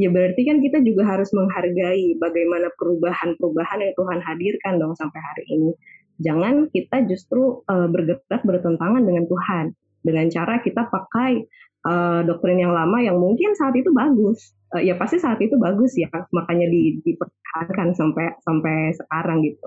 ya 0.00 0.08
berarti 0.08 0.40
kan 0.48 0.64
kita 0.64 0.80
juga 0.80 1.12
harus 1.12 1.28
menghargai 1.36 2.16
bagaimana 2.16 2.72
perubahan-perubahan 2.80 3.84
yang 3.84 3.92
Tuhan 3.92 4.18
hadirkan 4.24 4.74
dong 4.80 4.96
sampai 4.96 5.20
hari 5.20 5.44
ini. 5.44 5.70
Jangan 6.24 6.72
kita 6.72 7.04
justru 7.04 7.60
uh, 7.68 7.88
bergerak 7.92 8.40
bertentangan 8.48 9.04
dengan 9.04 9.28
Tuhan 9.28 9.76
dengan 10.02 10.26
cara 10.28 10.58
kita 10.60 10.90
pakai 10.90 11.46
uh, 11.86 12.20
doktrin 12.26 12.62
yang 12.62 12.74
lama 12.74 12.98
yang 13.02 13.18
mungkin 13.18 13.54
saat 13.54 13.74
itu 13.78 13.90
bagus. 13.94 14.54
Uh, 14.74 14.82
ya 14.82 14.98
pasti 14.98 15.22
saat 15.22 15.38
itu 15.38 15.54
bagus 15.58 15.94
ya 15.98 16.08
makanya 16.32 16.66
di, 16.68 16.98
dipertahankan 17.02 17.94
sampai 17.94 18.26
sampai 18.42 18.76
sekarang 18.98 19.46
gitu. 19.46 19.66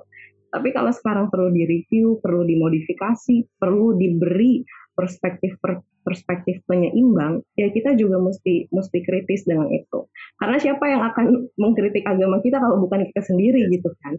Tapi 0.52 0.72
kalau 0.72 0.92
sekarang 0.96 1.28
perlu 1.28 1.52
direview 1.52 2.20
perlu 2.24 2.48
dimodifikasi 2.48 3.60
perlu 3.60 4.00
diberi 4.00 4.64
perspektif 4.96 5.60
per, 5.60 5.84
perspektif 6.08 6.64
penyeimbang 6.64 7.44
ya 7.60 7.68
kita 7.68 8.00
juga 8.00 8.24
mesti 8.24 8.72
mesti 8.72 8.98
kritis 9.04 9.44
dengan 9.44 9.68
itu. 9.72 10.08
Karena 10.40 10.58
siapa 10.60 10.86
yang 10.88 11.04
akan 11.04 11.52
mengkritik 11.60 12.08
agama 12.08 12.40
kita 12.40 12.62
kalau 12.64 12.80
bukan 12.80 13.04
kita 13.12 13.22
sendiri 13.24 13.68
gitu 13.68 13.92
kan 14.00 14.16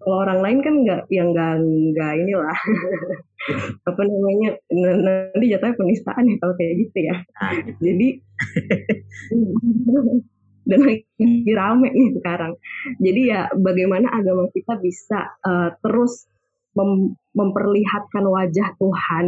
kalau 0.00 0.16
orang 0.24 0.40
lain 0.40 0.58
kan 0.64 0.74
nggak 0.80 1.02
yang 1.12 1.36
nggak 1.36 1.60
nggak 1.92 2.12
inilah. 2.24 2.58
Apa 3.88 4.02
namanya 4.04 4.56
nanti 4.72 5.44
jatuhnya 5.48 5.76
penistaan 5.76 6.28
ya 6.28 6.36
kalau 6.40 6.54
kayak 6.56 6.74
gitu 6.80 6.98
ya. 7.04 7.16
Nah, 7.20 7.52
gitu. 7.60 7.80
jadi 7.84 8.08
dan 10.70 10.80
lagi 10.86 11.52
rame 11.52 11.88
nih 11.92 12.10
sekarang. 12.16 12.52
Jadi 12.96 13.20
ya 13.28 13.48
bagaimana 13.52 14.08
agama 14.12 14.48
kita 14.52 14.80
bisa 14.80 15.36
uh, 15.44 15.76
terus 15.84 16.24
mem 16.72 17.12
memperlihatkan 17.36 18.24
wajah 18.24 18.74
Tuhan 18.78 19.26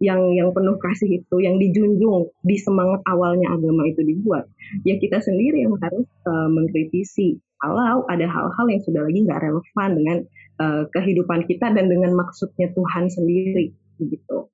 yang 0.00 0.32
yang 0.32 0.48
penuh 0.56 0.80
kasih 0.80 1.20
itu 1.20 1.36
yang 1.44 1.60
dijunjung 1.60 2.32
di 2.40 2.56
semangat 2.56 3.04
awalnya 3.04 3.52
agama 3.52 3.84
itu 3.84 4.00
dibuat. 4.00 4.48
Ya 4.88 4.96
kita 4.96 5.20
sendiri 5.20 5.68
yang 5.68 5.76
harus 5.76 6.08
uh, 6.24 6.48
mengkritisi 6.48 7.36
kalau 7.60 8.08
ada 8.08 8.24
hal-hal 8.24 8.66
yang 8.72 8.82
sudah 8.82 9.04
lagi 9.04 9.20
nggak 9.20 9.40
relevan 9.44 9.90
dengan 9.92 10.18
uh, 10.60 10.82
kehidupan 10.96 11.44
kita 11.44 11.68
dan 11.76 11.86
dengan 11.92 12.16
maksudnya 12.16 12.72
Tuhan 12.72 13.12
sendiri 13.12 13.76
gitu. 14.00 14.48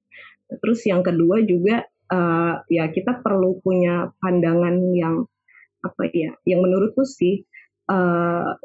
Terus 0.50 0.80
yang 0.86 1.06
kedua 1.06 1.42
juga 1.46 1.86
uh, 2.10 2.62
ya 2.66 2.90
kita 2.90 3.22
perlu 3.22 3.62
punya 3.62 4.10
pandangan 4.18 4.74
yang 4.94 5.26
apa 5.86 6.02
ya, 6.10 6.34
yang 6.42 6.66
menurutku 6.66 7.06
sih 7.06 7.46
uh, 7.86 8.58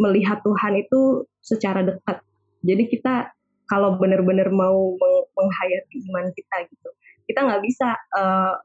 melihat 0.00 0.40
Tuhan 0.40 0.80
itu 0.80 1.28
secara 1.44 1.84
dekat. 1.84 2.24
Jadi 2.64 2.88
kita 2.88 3.32
kalau 3.68 4.00
benar-benar 4.00 4.48
mau 4.48 4.96
menghayati 5.36 6.08
iman 6.08 6.32
kita 6.32 6.56
gitu, 6.72 6.88
kita 7.28 7.44
nggak 7.44 7.62
bisa 7.68 7.92
uh, 8.16 8.56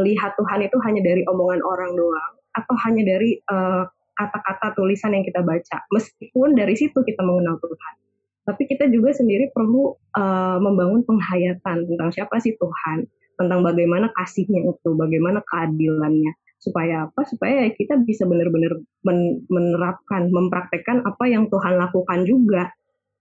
lihat 0.00 0.32
Tuhan 0.40 0.64
itu 0.64 0.76
hanya 0.88 1.04
dari 1.04 1.22
omongan 1.28 1.60
orang 1.60 1.92
doang 1.92 2.32
atau 2.56 2.74
hanya 2.88 3.02
dari 3.04 3.40
uh, 3.48 3.84
kata-kata 4.22 4.78
tulisan 4.78 5.18
yang 5.18 5.26
kita 5.26 5.42
baca. 5.42 5.82
Meskipun 5.90 6.54
dari 6.54 6.78
situ 6.78 6.94
kita 7.02 7.22
mengenal 7.26 7.58
Tuhan. 7.58 7.94
Tapi 8.42 8.62
kita 8.66 8.90
juga 8.90 9.14
sendiri 9.14 9.50
perlu 9.54 9.94
uh, 10.18 10.58
membangun 10.58 11.06
penghayatan 11.06 11.86
tentang 11.86 12.10
siapa 12.10 12.42
sih 12.42 12.58
Tuhan, 12.58 13.06
tentang 13.38 13.62
bagaimana 13.62 14.10
kasihnya 14.14 14.66
itu, 14.66 14.90
bagaimana 14.98 15.42
keadilannya. 15.46 16.34
Supaya 16.62 17.10
apa? 17.10 17.26
Supaya 17.26 17.66
kita 17.74 17.98
bisa 18.02 18.22
benar-benar 18.26 18.78
men 19.02 19.42
menerapkan, 19.50 20.30
mempraktekkan 20.30 21.02
apa 21.02 21.24
yang 21.26 21.50
Tuhan 21.50 21.74
lakukan 21.74 22.22
juga 22.22 22.70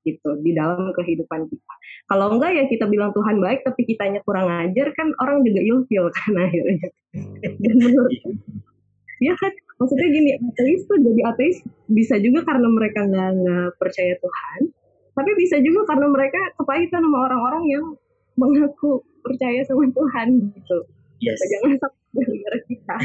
gitu 0.01 0.41
di 0.41 0.57
dalam 0.57 0.89
kehidupan 0.93 1.45
kita. 1.49 1.73
Kalau 2.09 2.33
enggak 2.33 2.51
ya 2.57 2.63
kita 2.65 2.85
bilang 2.89 3.13
Tuhan 3.13 3.37
baik 3.37 3.61
tapi 3.61 3.85
kitanya 3.85 4.19
kurang 4.25 4.49
ajar 4.49 4.89
kan 4.97 5.13
orang 5.21 5.45
juga 5.45 5.61
ilfil 5.61 6.05
kan 6.17 6.33
akhirnya. 6.37 6.89
Hmm. 7.13 7.37
Dan 7.61 7.73
menurut 7.77 8.13
ya 9.21 9.33
kan 9.37 9.53
maksudnya 9.81 10.07
gini 10.13 10.37
ateis 10.37 10.85
tuh 10.85 11.01
jadi 11.01 11.21
ateis 11.33 11.57
bisa 11.89 12.21
juga 12.21 12.45
karena 12.45 12.69
mereka 12.69 13.09
nggak 13.09 13.29
nggak 13.41 13.69
percaya 13.81 14.13
Tuhan 14.21 14.59
tapi 15.17 15.31
bisa 15.41 15.57
juga 15.57 15.81
karena 15.89 16.07
mereka 16.13 16.37
kepahitan 16.61 17.01
sama 17.01 17.17
orang-orang 17.25 17.63
yang 17.65 17.85
mengaku 18.37 19.01
percaya 19.25 19.61
sama 19.67 19.85
Tuhan 19.91 20.27
gitu. 20.53 20.77
Yes. 21.21 21.37
jangan 21.37 21.77
sampai 21.77 22.25
gara 22.25 22.59
kita 22.65 22.97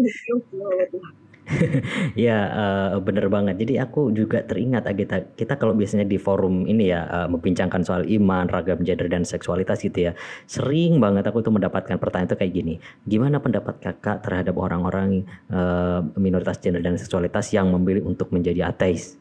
ya 2.26 2.38
uh, 2.50 2.90
bener 3.02 3.26
banget. 3.26 3.58
Jadi 3.58 3.74
aku 3.82 4.14
juga 4.14 4.42
teringat 4.46 4.86
Agita, 4.86 5.22
kita 5.34 5.58
kalau 5.58 5.74
biasanya 5.74 6.06
di 6.06 6.16
forum 6.16 6.66
ini 6.66 6.90
ya 6.90 7.06
uh, 7.06 7.28
membincangkan 7.30 7.82
soal 7.82 8.06
iman, 8.06 8.46
ragam 8.46 8.80
gender 8.86 9.10
dan 9.10 9.26
seksualitas 9.26 9.82
gitu 9.82 10.10
ya. 10.10 10.12
Sering 10.46 11.02
banget 11.02 11.26
aku 11.26 11.42
tuh 11.42 11.54
mendapatkan 11.54 11.98
pertanyaan 11.98 12.30
itu 12.30 12.38
kayak 12.38 12.52
gini. 12.54 12.74
Gimana 13.06 13.42
pendapat 13.42 13.82
kakak 13.82 14.22
terhadap 14.22 14.54
orang-orang 14.56 15.26
uh, 15.50 16.04
minoritas 16.16 16.58
gender 16.62 16.82
dan 16.82 16.94
seksualitas 16.96 17.50
yang 17.50 17.70
memilih 17.74 18.06
untuk 18.06 18.30
menjadi 18.30 18.70
ateis? 18.70 19.18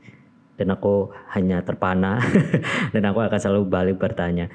Dan 0.60 0.76
aku 0.76 1.16
hanya 1.32 1.64
terpana 1.64 2.20
dan 2.94 3.04
aku 3.08 3.24
akan 3.24 3.40
selalu 3.40 3.64
balik 3.68 3.98
bertanya. 3.98 4.52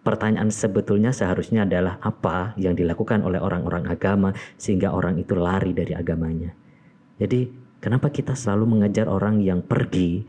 Pertanyaan 0.00 0.48
sebetulnya 0.48 1.12
seharusnya 1.12 1.68
adalah 1.68 2.00
apa 2.00 2.56
yang 2.56 2.72
dilakukan 2.72 3.20
oleh 3.20 3.36
orang-orang 3.36 3.84
agama 3.84 4.32
sehingga 4.56 4.96
orang 4.96 5.20
itu 5.20 5.36
lari 5.36 5.76
dari 5.76 5.92
agamanya 5.92 6.56
jadi 7.20 7.52
kenapa 7.84 8.08
kita 8.08 8.32
selalu 8.32 8.80
mengejar 8.80 9.04
orang 9.12 9.44
yang 9.44 9.60
pergi, 9.60 10.24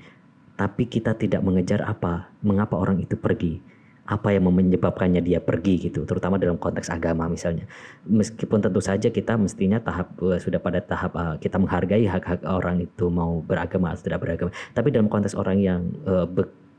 tapi 0.60 0.92
kita 0.92 1.16
tidak 1.16 1.40
mengejar 1.40 1.88
apa, 1.88 2.28
mengapa 2.44 2.76
orang 2.76 3.00
itu 3.00 3.16
pergi? 3.16 3.64
Apa 4.04 4.36
yang 4.36 4.52
menyebabkannya 4.52 5.24
dia 5.24 5.40
pergi 5.40 5.88
gitu, 5.88 6.04
terutama 6.04 6.36
dalam 6.36 6.60
konteks 6.60 6.92
agama 6.92 7.32
misalnya. 7.32 7.64
Meskipun 8.04 8.60
tentu 8.60 8.84
saja 8.84 9.08
kita 9.08 9.40
mestinya 9.40 9.80
tahap 9.80 10.20
uh, 10.20 10.36
sudah 10.36 10.60
pada 10.60 10.84
tahap 10.84 11.16
uh, 11.16 11.40
kita 11.40 11.56
menghargai 11.56 12.04
hak-hak 12.04 12.44
orang 12.44 12.84
itu 12.84 13.08
mau 13.08 13.40
beragama 13.40 13.96
atau 13.96 14.12
tidak 14.12 14.20
beragama. 14.28 14.52
Tapi 14.76 14.92
dalam 14.92 15.08
konteks 15.08 15.32
orang 15.32 15.64
yang 15.64 15.88
uh, 16.04 16.28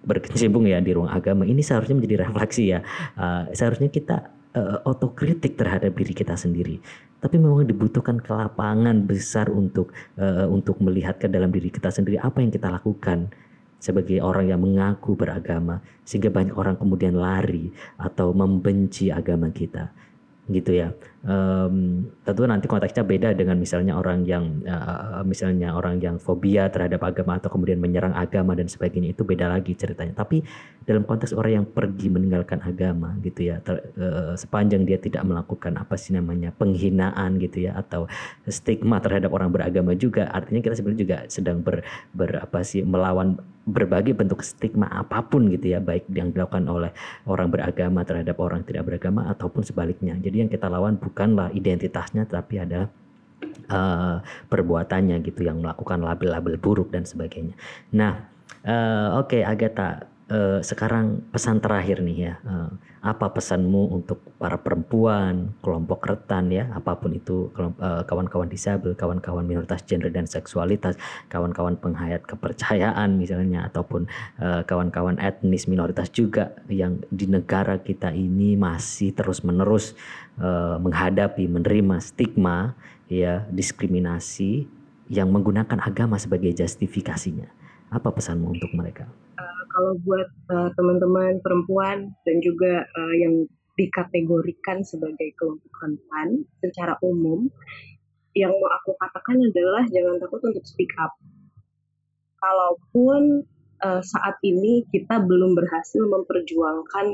berkecimpung 0.04 0.68
ya 0.68 0.82
di 0.84 0.92
ruang 0.92 1.08
agama 1.08 1.48
ini 1.48 1.64
seharusnya 1.64 1.96
menjadi 1.96 2.20
refleksi 2.28 2.76
ya. 2.76 2.84
Uh, 3.16 3.48
seharusnya 3.56 3.88
kita 3.88 4.28
uh, 4.52 4.84
otokritik 4.84 5.56
terhadap 5.56 5.96
diri 5.96 6.12
kita 6.12 6.36
sendiri 6.36 6.84
tapi 7.22 7.38
memang 7.38 7.62
dibutuhkan 7.62 8.18
kelapangan 8.18 9.06
besar 9.06 9.46
untuk 9.46 9.94
uh, 10.18 10.50
untuk 10.50 10.82
melihat 10.82 11.22
ke 11.22 11.30
dalam 11.30 11.54
diri 11.54 11.70
kita 11.70 11.94
sendiri 11.94 12.18
apa 12.18 12.42
yang 12.42 12.50
kita 12.50 12.66
lakukan 12.66 13.30
sebagai 13.78 14.18
orang 14.18 14.50
yang 14.50 14.58
mengaku 14.62 15.14
beragama 15.14 15.78
sehingga 16.02 16.34
banyak 16.34 16.54
orang 16.58 16.74
kemudian 16.74 17.14
lari 17.14 17.70
atau 17.94 18.34
membenci 18.34 19.14
agama 19.14 19.54
kita 19.54 19.94
gitu 20.50 20.74
ya. 20.74 20.90
Um, 21.22 22.10
tentu 22.26 22.42
nanti 22.50 22.66
konteksnya 22.66 23.06
beda 23.06 23.30
dengan 23.38 23.54
misalnya 23.54 23.94
orang 23.94 24.26
yang 24.26 24.58
uh, 24.66 25.22
misalnya 25.22 25.70
orang 25.70 26.02
yang 26.02 26.18
fobia 26.18 26.66
terhadap 26.66 26.98
agama 26.98 27.38
atau 27.38 27.46
kemudian 27.46 27.78
menyerang 27.78 28.10
agama 28.10 28.58
dan 28.58 28.66
sebagainya 28.66 29.14
itu 29.14 29.22
beda 29.22 29.46
lagi 29.46 29.70
ceritanya. 29.78 30.18
Tapi 30.18 30.42
dalam 30.82 31.06
konteks 31.06 31.30
orang 31.30 31.62
yang 31.62 31.66
pergi 31.70 32.10
meninggalkan 32.10 32.58
agama 32.66 33.14
gitu 33.22 33.54
ya, 33.54 33.62
ter, 33.62 33.94
uh, 34.02 34.34
sepanjang 34.34 34.82
dia 34.82 34.98
tidak 34.98 35.22
melakukan 35.22 35.78
apa 35.78 35.94
sih 35.94 36.10
namanya 36.10 36.50
penghinaan 36.58 37.38
gitu 37.38 37.70
ya 37.70 37.78
atau 37.78 38.10
stigma 38.50 38.98
terhadap 38.98 39.30
orang 39.30 39.54
beragama 39.54 39.94
juga, 39.94 40.26
artinya 40.26 40.58
kita 40.58 40.74
sebenarnya 40.74 41.00
juga 41.06 41.16
sedang 41.30 41.62
ber, 41.62 41.86
ber 42.10 42.42
apa 42.42 42.66
sih 42.66 42.82
melawan 42.82 43.38
berbagai 43.62 44.18
bentuk 44.18 44.42
stigma 44.42 44.90
apa 44.90 45.22
pun 45.22 45.46
gitu 45.54 45.70
ya, 45.70 45.78
baik 45.78 46.10
yang 46.10 46.34
dilakukan 46.34 46.66
oleh 46.66 46.90
orang 47.30 47.46
beragama 47.46 48.02
terhadap 48.02 48.34
orang 48.42 48.66
tidak 48.66 48.90
beragama 48.90 49.30
ataupun 49.30 49.62
sebaliknya. 49.62 50.18
Jadi 50.18 50.42
yang 50.42 50.50
kita 50.50 50.66
lawan 50.66 50.98
bukanlah 51.12 51.52
identitasnya 51.52 52.24
tapi 52.24 52.56
ada 52.56 52.88
uh, 53.68 54.24
perbuatannya 54.48 55.20
gitu 55.28 55.44
yang 55.44 55.60
melakukan 55.60 56.00
label-label 56.00 56.56
buruk 56.56 56.88
dan 56.88 57.04
sebagainya. 57.04 57.52
Nah, 57.92 58.32
uh, 58.64 59.20
oke 59.20 59.36
okay, 59.36 59.42
Agatha, 59.44 60.08
uh, 60.30 60.60
sekarang 60.62 61.24
pesan 61.32 61.58
terakhir 61.58 62.04
nih 62.04 62.18
ya. 62.30 62.34
Uh, 62.46 62.70
apa 63.02 63.34
pesanmu 63.34 63.98
untuk 63.98 64.22
para 64.38 64.62
perempuan, 64.62 65.50
kelompok 65.58 66.06
rentan 66.06 66.54
ya, 66.54 66.70
apa 66.70 66.94
pun 66.94 67.10
itu 67.10 67.50
eh, 67.58 68.02
kawan-kawan 68.06 68.46
disabel, 68.46 68.94
kawan-kawan 68.94 69.42
minoritas 69.42 69.82
gender 69.82 70.06
dan 70.06 70.30
seksualitas, 70.30 70.94
kawan-kawan 71.26 71.74
penghayat 71.82 72.22
kepercayaan 72.22 73.18
misalnya 73.18 73.66
ataupun 73.66 74.06
eh, 74.38 74.62
kawan-kawan 74.62 75.18
etnis 75.18 75.66
minoritas 75.66 76.14
juga 76.14 76.54
yang 76.70 77.02
di 77.10 77.26
negara 77.26 77.82
kita 77.82 78.14
ini 78.14 78.54
masih 78.54 79.10
terus-menerus 79.10 79.98
uh, 80.38 80.78
menghadapi 80.78 81.50
menerima 81.50 81.98
stigma 81.98 82.78
ya, 83.10 83.42
diskriminasi 83.50 84.70
yang 85.10 85.26
menggunakan 85.34 85.82
agama 85.82 86.16
sebagai 86.22 86.54
justifikasinya. 86.54 87.61
Apa 87.92 88.08
pesanmu 88.08 88.56
untuk 88.56 88.72
mereka? 88.72 89.04
kalau 89.72 89.96
buat 90.04 90.28
uh, 90.52 90.70
teman-teman 90.76 91.40
perempuan 91.40 92.12
dan 92.28 92.36
juga 92.44 92.84
uh, 92.84 93.14
yang 93.16 93.48
dikategorikan 93.80 94.84
sebagai 94.84 95.32
kelompok 95.40 95.72
rentan 95.80 96.44
secara 96.60 97.00
umum, 97.00 97.48
yang 98.36 98.52
mau 98.52 98.68
aku 98.68 98.92
katakan 99.00 99.40
adalah 99.40 99.82
jangan 99.88 100.20
takut 100.20 100.44
untuk 100.44 100.64
speak 100.68 100.92
up. 101.00 101.16
Kalaupun 102.36 103.48
uh, 103.80 104.02
saat 104.04 104.36
ini 104.44 104.84
kita 104.92 105.24
belum 105.24 105.56
berhasil 105.56 106.04
memperjuangkan 106.04 107.06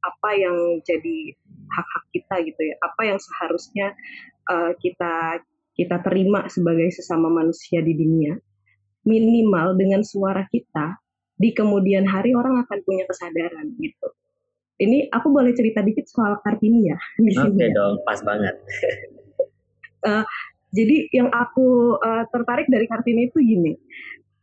apa 0.00 0.30
yang 0.38 0.80
jadi 0.80 1.36
hak-hak 1.66 2.04
kita 2.14 2.34
gitu 2.48 2.60
ya, 2.72 2.74
apa 2.80 3.02
yang 3.04 3.18
seharusnya 3.20 3.92
uh, 4.48 4.72
kita 4.80 5.44
kita 5.76 6.00
terima 6.00 6.48
sebagai 6.48 6.88
sesama 6.88 7.28
manusia 7.28 7.84
di 7.84 7.92
dunia, 7.92 8.40
minimal 9.06 9.78
dengan 9.78 10.02
suara 10.02 10.44
kita 10.50 10.98
di 11.38 11.54
kemudian 11.54 12.04
hari 12.04 12.34
orang 12.34 12.60
akan 12.66 12.78
punya 12.82 13.06
kesadaran 13.06 13.72
gitu. 13.78 14.08
Ini 14.76 15.08
aku 15.08 15.32
boleh 15.32 15.56
cerita 15.56 15.80
dikit 15.80 16.04
soal 16.10 16.36
Kartini 16.44 16.92
ya 16.92 16.98
di 17.16 17.32
sini. 17.36 17.48
Oke 17.48 17.56
okay, 17.56 17.70
dong, 17.72 17.94
pas 18.04 18.20
banget. 18.20 18.54
uh, 20.04 20.24
jadi 20.76 20.96
yang 21.14 21.32
aku 21.32 21.96
uh, 21.96 22.24
tertarik 22.28 22.68
dari 22.68 22.84
Kartini 22.84 23.30
itu 23.30 23.38
gini. 23.40 23.72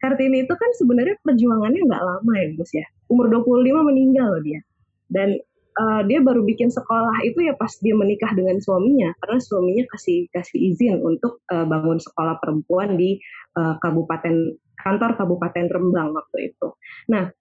Kartini 0.01 0.43
itu 0.43 0.53
kan 0.55 0.71
sebenarnya 0.75 1.15
perjuangannya 1.21 1.81
nggak 1.85 2.03
lama 2.03 2.33
ya 2.39 2.47
Gus 2.57 2.71
ya. 2.73 2.87
Umur 3.11 3.29
25 3.29 3.89
meninggal 3.93 4.27
loh 4.33 4.41
dia. 4.41 4.61
Dan 5.07 5.37
uh, 5.77 6.01
dia 6.05 6.19
baru 6.21 6.45
bikin 6.45 6.69
sekolah 6.69 7.25
itu 7.25 7.49
ya 7.49 7.53
pas 7.57 7.71
dia 7.81 7.93
menikah 7.97 8.31
dengan 8.33 8.57
suaminya 8.61 9.13
karena 9.21 9.39
suaminya 9.41 9.83
kasih 9.93 10.29
kasih 10.29 10.59
izin 10.73 11.01
untuk 11.01 11.41
uh, 11.49 11.65
bangun 11.65 11.97
sekolah 11.97 12.37
perempuan 12.41 12.95
di 12.95 13.17
uh, 13.57 13.77
kabupaten 13.81 14.57
kantor 14.73 15.15
Kabupaten 15.15 15.65
Rembang 15.71 16.11
waktu 16.11 16.51
itu. 16.51 16.75
Nah, 17.07 17.31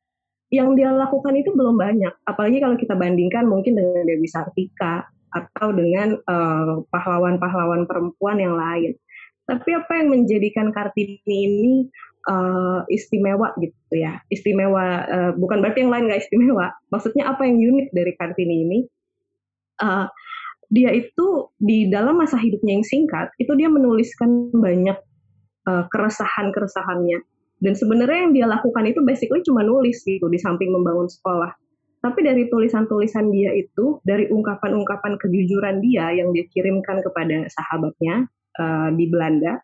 yang 0.53 0.79
dia 0.79 0.95
lakukan 0.95 1.35
itu 1.35 1.51
belum 1.51 1.75
banyak, 1.75 2.13
apalagi 2.29 2.63
kalau 2.63 2.77
kita 2.79 2.95
bandingkan 2.95 3.49
mungkin 3.49 3.75
dengan 3.75 4.05
Dewi 4.05 4.29
Sartika 4.29 5.09
atau 5.33 5.73
dengan 5.73 6.21
pahlawan 6.23 6.87
pahlawan-pahlawan 6.93 7.89
perempuan 7.89 8.37
yang 8.39 8.55
lain. 8.55 8.95
Tapi 9.49 9.75
apa 9.75 9.91
yang 9.99 10.13
menjadikan 10.13 10.71
Kartini 10.71 11.19
ini 11.25 11.89
uh, 12.29 12.83
istimewa 12.91 13.55
gitu 13.59 13.95
ya? 13.95 14.21
Istimewa 14.29 14.85
uh, 15.07 15.33
bukan 15.35 15.63
berarti 15.63 15.87
yang 15.87 15.93
lain 15.93 16.07
nggak 16.11 16.23
istimewa. 16.29 16.75
Maksudnya 16.93 17.31
apa 17.31 17.47
yang 17.49 17.59
unik 17.59 17.89
dari 17.95 18.13
Kartini 18.19 18.57
ini? 18.69 18.79
Uh, 19.83 20.07
dia 20.73 20.89
itu 20.95 21.53
di 21.61 21.93
dalam 21.93 22.17
masa 22.17 22.41
hidupnya 22.41 22.81
yang 22.81 22.87
singkat 22.87 23.29
itu 23.37 23.53
dia 23.59 23.69
menuliskan 23.69 24.49
banyak 24.55 24.97
uh, 25.69 25.85
keresahan-keresahannya. 25.91 27.21
Dan 27.63 27.79
sebenarnya 27.79 28.27
yang 28.27 28.35
dia 28.35 28.47
lakukan 28.51 28.91
itu 28.91 29.07
basically 29.07 29.39
cuma 29.47 29.63
nulis 29.63 30.03
gitu 30.03 30.27
di 30.27 30.39
samping 30.41 30.75
membangun 30.75 31.07
sekolah. 31.07 31.55
Tapi 32.03 32.19
dari 32.27 32.51
tulisan-tulisan 32.51 33.31
dia 33.31 33.55
itu, 33.55 34.03
dari 34.03 34.27
ungkapan-ungkapan 34.27 35.15
kejujuran 35.23 35.79
dia 35.79 36.11
yang 36.11 36.35
dia 36.35 36.43
kirimkan 36.51 36.99
kepada 36.99 37.47
sahabatnya 37.47 38.27
uh, 38.59 38.91
di 38.91 39.07
Belanda, 39.07 39.63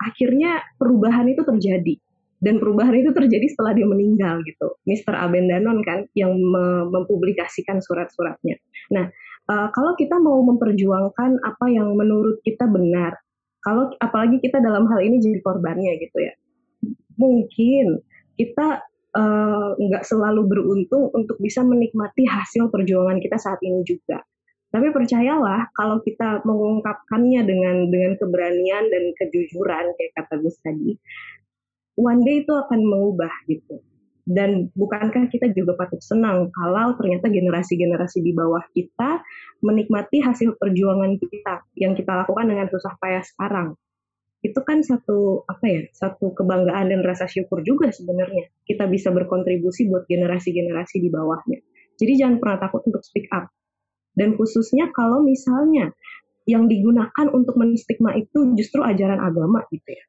akhirnya 0.00 0.64
perubahan 0.76 1.26
itu 1.30 1.42
terjadi. 1.44 1.96
Dan 2.36 2.60
perubahan 2.60 2.92
itu 2.92 3.16
terjadi 3.16 3.48
setelah 3.48 3.72
dia 3.72 3.88
meninggal 3.88 4.44
gitu. 4.44 4.76
Mr. 4.84 5.16
Abendanon 5.16 5.80
kan 5.80 6.04
yang 6.12 6.36
mempublikasikan 6.92 7.80
surat-suratnya. 7.80 8.60
Nah, 8.92 9.08
uh, 9.48 9.72
kalau 9.72 9.96
kita 9.96 10.20
mau 10.20 10.44
memperjuangkan 10.44 11.40
apa 11.40 11.66
yang 11.72 11.96
menurut 11.96 12.44
kita 12.44 12.68
benar, 12.68 13.16
kalau 13.66 13.90
apalagi 13.98 14.38
kita 14.38 14.62
dalam 14.62 14.86
hal 14.86 15.02
ini 15.02 15.18
jadi 15.18 15.42
korbannya 15.42 15.98
gitu 15.98 16.22
ya 16.22 16.38
mungkin 17.18 18.04
kita 18.36 18.84
eh, 19.16 19.68
nggak 19.80 20.04
uh, 20.04 20.06
selalu 20.06 20.46
beruntung 20.46 21.10
untuk 21.10 21.40
bisa 21.42 21.64
menikmati 21.66 22.28
hasil 22.28 22.68
perjuangan 22.70 23.18
kita 23.18 23.40
saat 23.40 23.58
ini 23.64 23.82
juga 23.82 24.22
tapi 24.76 24.92
percayalah 24.92 25.72
kalau 25.72 26.04
kita 26.04 26.44
mengungkapkannya 26.44 27.48
dengan 27.48 27.88
dengan 27.88 28.12
keberanian 28.20 28.92
dan 28.92 29.08
kejujuran 29.16 29.96
kayak 29.96 30.12
kata 30.20 30.36
Gus 30.44 30.60
tadi 30.60 31.00
one 31.96 32.20
day 32.28 32.44
itu 32.44 32.52
akan 32.52 32.80
mengubah 32.84 33.32
gitu. 33.48 33.80
Dan 34.26 34.68
bukankah 34.74 35.32
kita 35.32 35.48
juga 35.54 35.78
patut 35.78 36.02
senang 36.02 36.52
kalau 36.52 36.92
ternyata 36.98 37.32
generasi-generasi 37.32 38.20
di 38.20 38.36
bawah 38.36 38.60
kita 38.74 39.22
menikmati 39.64 40.20
hasil 40.20 40.60
perjuangan 40.60 41.16
kita 41.16 41.64
yang 41.78 41.96
kita 41.96 42.26
lakukan 42.26 42.44
dengan 42.44 42.68
susah 42.68 43.00
payah 43.00 43.24
sekarang? 43.24 43.78
Itu 44.44 44.60
kan 44.66 44.84
satu 44.84 45.46
apa 45.48 45.64
ya 45.64 45.80
satu 45.94 46.36
kebanggaan 46.36 46.92
dan 46.92 47.00
rasa 47.00 47.30
syukur 47.30 47.64
juga 47.64 47.88
sebenarnya. 47.94 48.50
Kita 48.66 48.90
bisa 48.90 49.08
berkontribusi 49.14 49.88
buat 49.88 50.04
generasi-generasi 50.04 51.00
di 51.00 51.08
bawahnya. 51.08 51.64
Jadi 51.96 52.12
jangan 52.18 52.36
pernah 52.42 52.58
takut 52.60 52.82
untuk 52.84 53.06
speak 53.06 53.30
up 53.32 53.48
dan 54.16 54.34
khususnya 54.34 54.90
kalau 54.96 55.22
misalnya 55.22 55.92
yang 56.48 56.66
digunakan 56.66 57.26
untuk 57.30 57.54
menstigma 57.60 58.16
itu 58.16 58.56
justru 58.56 58.80
ajaran 58.82 59.20
agama 59.20 59.62
gitu 59.70 59.92
ya 59.92 60.04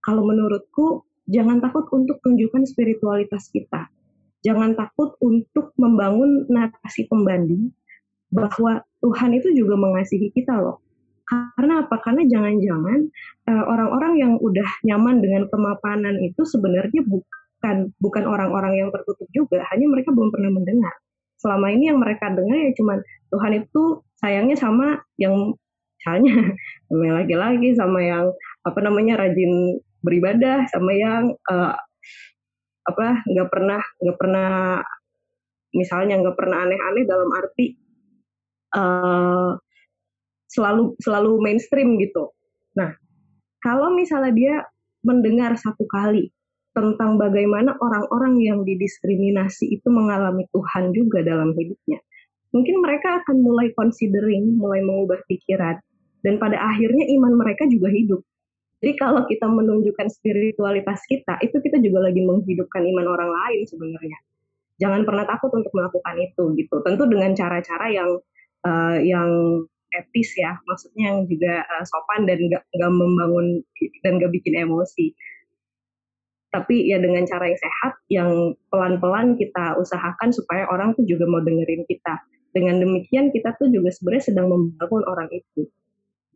kalau 0.00 0.24
menurutku 0.24 1.04
jangan 1.30 1.62
takut 1.62 1.86
untuk 1.94 2.18
tunjukkan 2.24 2.66
spiritualitas 2.66 3.48
kita. 3.54 3.88
Jangan 4.40 4.74
takut 4.74 5.14
untuk 5.22 5.76
membangun 5.78 6.48
narasi 6.50 7.06
pembanding 7.06 7.70
bahwa 8.32 8.80
Tuhan 9.04 9.36
itu 9.36 9.52
juga 9.52 9.76
mengasihi 9.76 10.32
kita 10.32 10.56
loh. 10.58 10.80
Karena 11.28 11.86
apa? 11.86 12.00
Karena 12.02 12.26
jangan-jangan 12.26 13.00
uh, 13.46 13.64
orang-orang 13.70 14.12
yang 14.18 14.32
udah 14.40 14.66
nyaman 14.82 15.22
dengan 15.22 15.46
kemapanan 15.46 16.18
itu 16.24 16.42
sebenarnya 16.42 17.06
bukan 17.06 17.94
bukan 18.00 18.24
orang-orang 18.26 18.82
yang 18.82 18.88
tertutup 18.90 19.28
juga, 19.30 19.62
hanya 19.70 19.86
mereka 19.86 20.10
belum 20.10 20.32
pernah 20.32 20.50
mendengar. 20.50 20.94
Selama 21.40 21.72
ini 21.72 21.88
yang 21.88 21.98
mereka 21.98 22.28
dengar 22.28 22.60
ya 22.60 22.72
cuman 22.76 22.98
Tuhan 23.32 23.52
itu 23.64 23.82
sayangnya 24.20 24.56
sama 24.60 25.00
yang 25.16 25.56
misalnya 25.96 26.34
sama 26.88 27.02
yang 27.08 27.16
laki-laki 27.24 27.68
sama 27.72 28.00
yang 28.04 28.26
apa 28.64 28.78
namanya 28.84 29.24
rajin 29.24 29.80
beribadah 30.04 30.68
sama 30.68 30.92
yang 30.92 31.32
uh, 31.48 31.76
apa 32.88 33.06
nggak 33.28 33.48
pernah 33.48 33.80
nggak 34.00 34.18
pernah 34.20 34.48
misalnya 35.76 36.18
nggak 36.20 36.36
pernah 36.36 36.66
aneh-aneh 36.66 37.04
dalam 37.06 37.30
arti 37.32 37.66
uh, 38.74 39.54
selalu 40.50 40.98
selalu 40.98 41.38
mainstream 41.38 41.94
gitu. 42.02 42.34
Nah, 42.74 42.90
kalau 43.62 43.94
misalnya 43.94 44.32
dia 44.34 44.54
mendengar 45.06 45.54
satu 45.54 45.86
kali 45.86 46.34
tentang 46.70 47.18
bagaimana 47.18 47.74
orang-orang 47.82 48.38
yang 48.38 48.62
didiskriminasi 48.62 49.74
itu 49.74 49.88
mengalami 49.90 50.46
Tuhan 50.54 50.94
juga 50.94 51.20
dalam 51.26 51.50
hidupnya, 51.54 51.98
mungkin 52.54 52.78
mereka 52.82 53.22
akan 53.22 53.36
mulai 53.42 53.74
considering, 53.74 54.54
mulai 54.54 54.82
mengubah 54.82 55.18
pikiran, 55.26 55.82
dan 56.22 56.38
pada 56.38 56.60
akhirnya 56.60 57.10
iman 57.18 57.34
mereka 57.34 57.66
juga 57.66 57.90
hidup. 57.90 58.22
Jadi 58.80 58.96
kalau 58.96 59.28
kita 59.28 59.44
menunjukkan 59.44 60.08
spiritualitas 60.08 61.04
kita, 61.04 61.36
itu 61.44 61.52
kita 61.60 61.76
juga 61.84 62.08
lagi 62.08 62.24
menghidupkan 62.24 62.80
iman 62.80 63.06
orang 63.12 63.28
lain 63.28 63.68
sebenarnya. 63.68 64.18
Jangan 64.80 65.04
pernah 65.04 65.28
takut 65.28 65.52
untuk 65.52 65.68
melakukan 65.76 66.16
itu 66.16 66.56
gitu. 66.56 66.80
Tentu 66.80 67.04
dengan 67.04 67.36
cara-cara 67.36 67.92
yang 67.92 68.16
uh, 68.64 68.96
yang 68.96 69.28
etis 69.92 70.32
ya, 70.38 70.56
maksudnya 70.64 71.12
yang 71.12 71.28
juga 71.28 71.60
uh, 71.68 71.84
sopan 71.84 72.24
dan 72.24 72.40
nggak 72.40 72.62
nggak 72.72 72.92
membangun 72.94 73.46
dan 74.00 74.16
nggak 74.16 74.32
bikin 74.32 74.64
emosi. 74.64 75.12
Tapi 76.50 76.90
ya 76.90 76.98
dengan 76.98 77.22
cara 77.26 77.46
yang 77.46 77.60
sehat, 77.62 77.92
yang 78.10 78.30
pelan-pelan 78.74 79.38
kita 79.38 79.78
usahakan 79.78 80.34
supaya 80.34 80.66
orang 80.66 80.98
tuh 80.98 81.06
juga 81.06 81.26
mau 81.30 81.38
dengerin 81.38 81.86
kita. 81.86 82.18
Dengan 82.50 82.82
demikian 82.82 83.30
kita 83.30 83.54
tuh 83.54 83.70
juga 83.70 83.94
sebenarnya 83.94 84.34
sedang 84.34 84.50
membangun 84.50 85.06
orang 85.06 85.30
itu, 85.30 85.70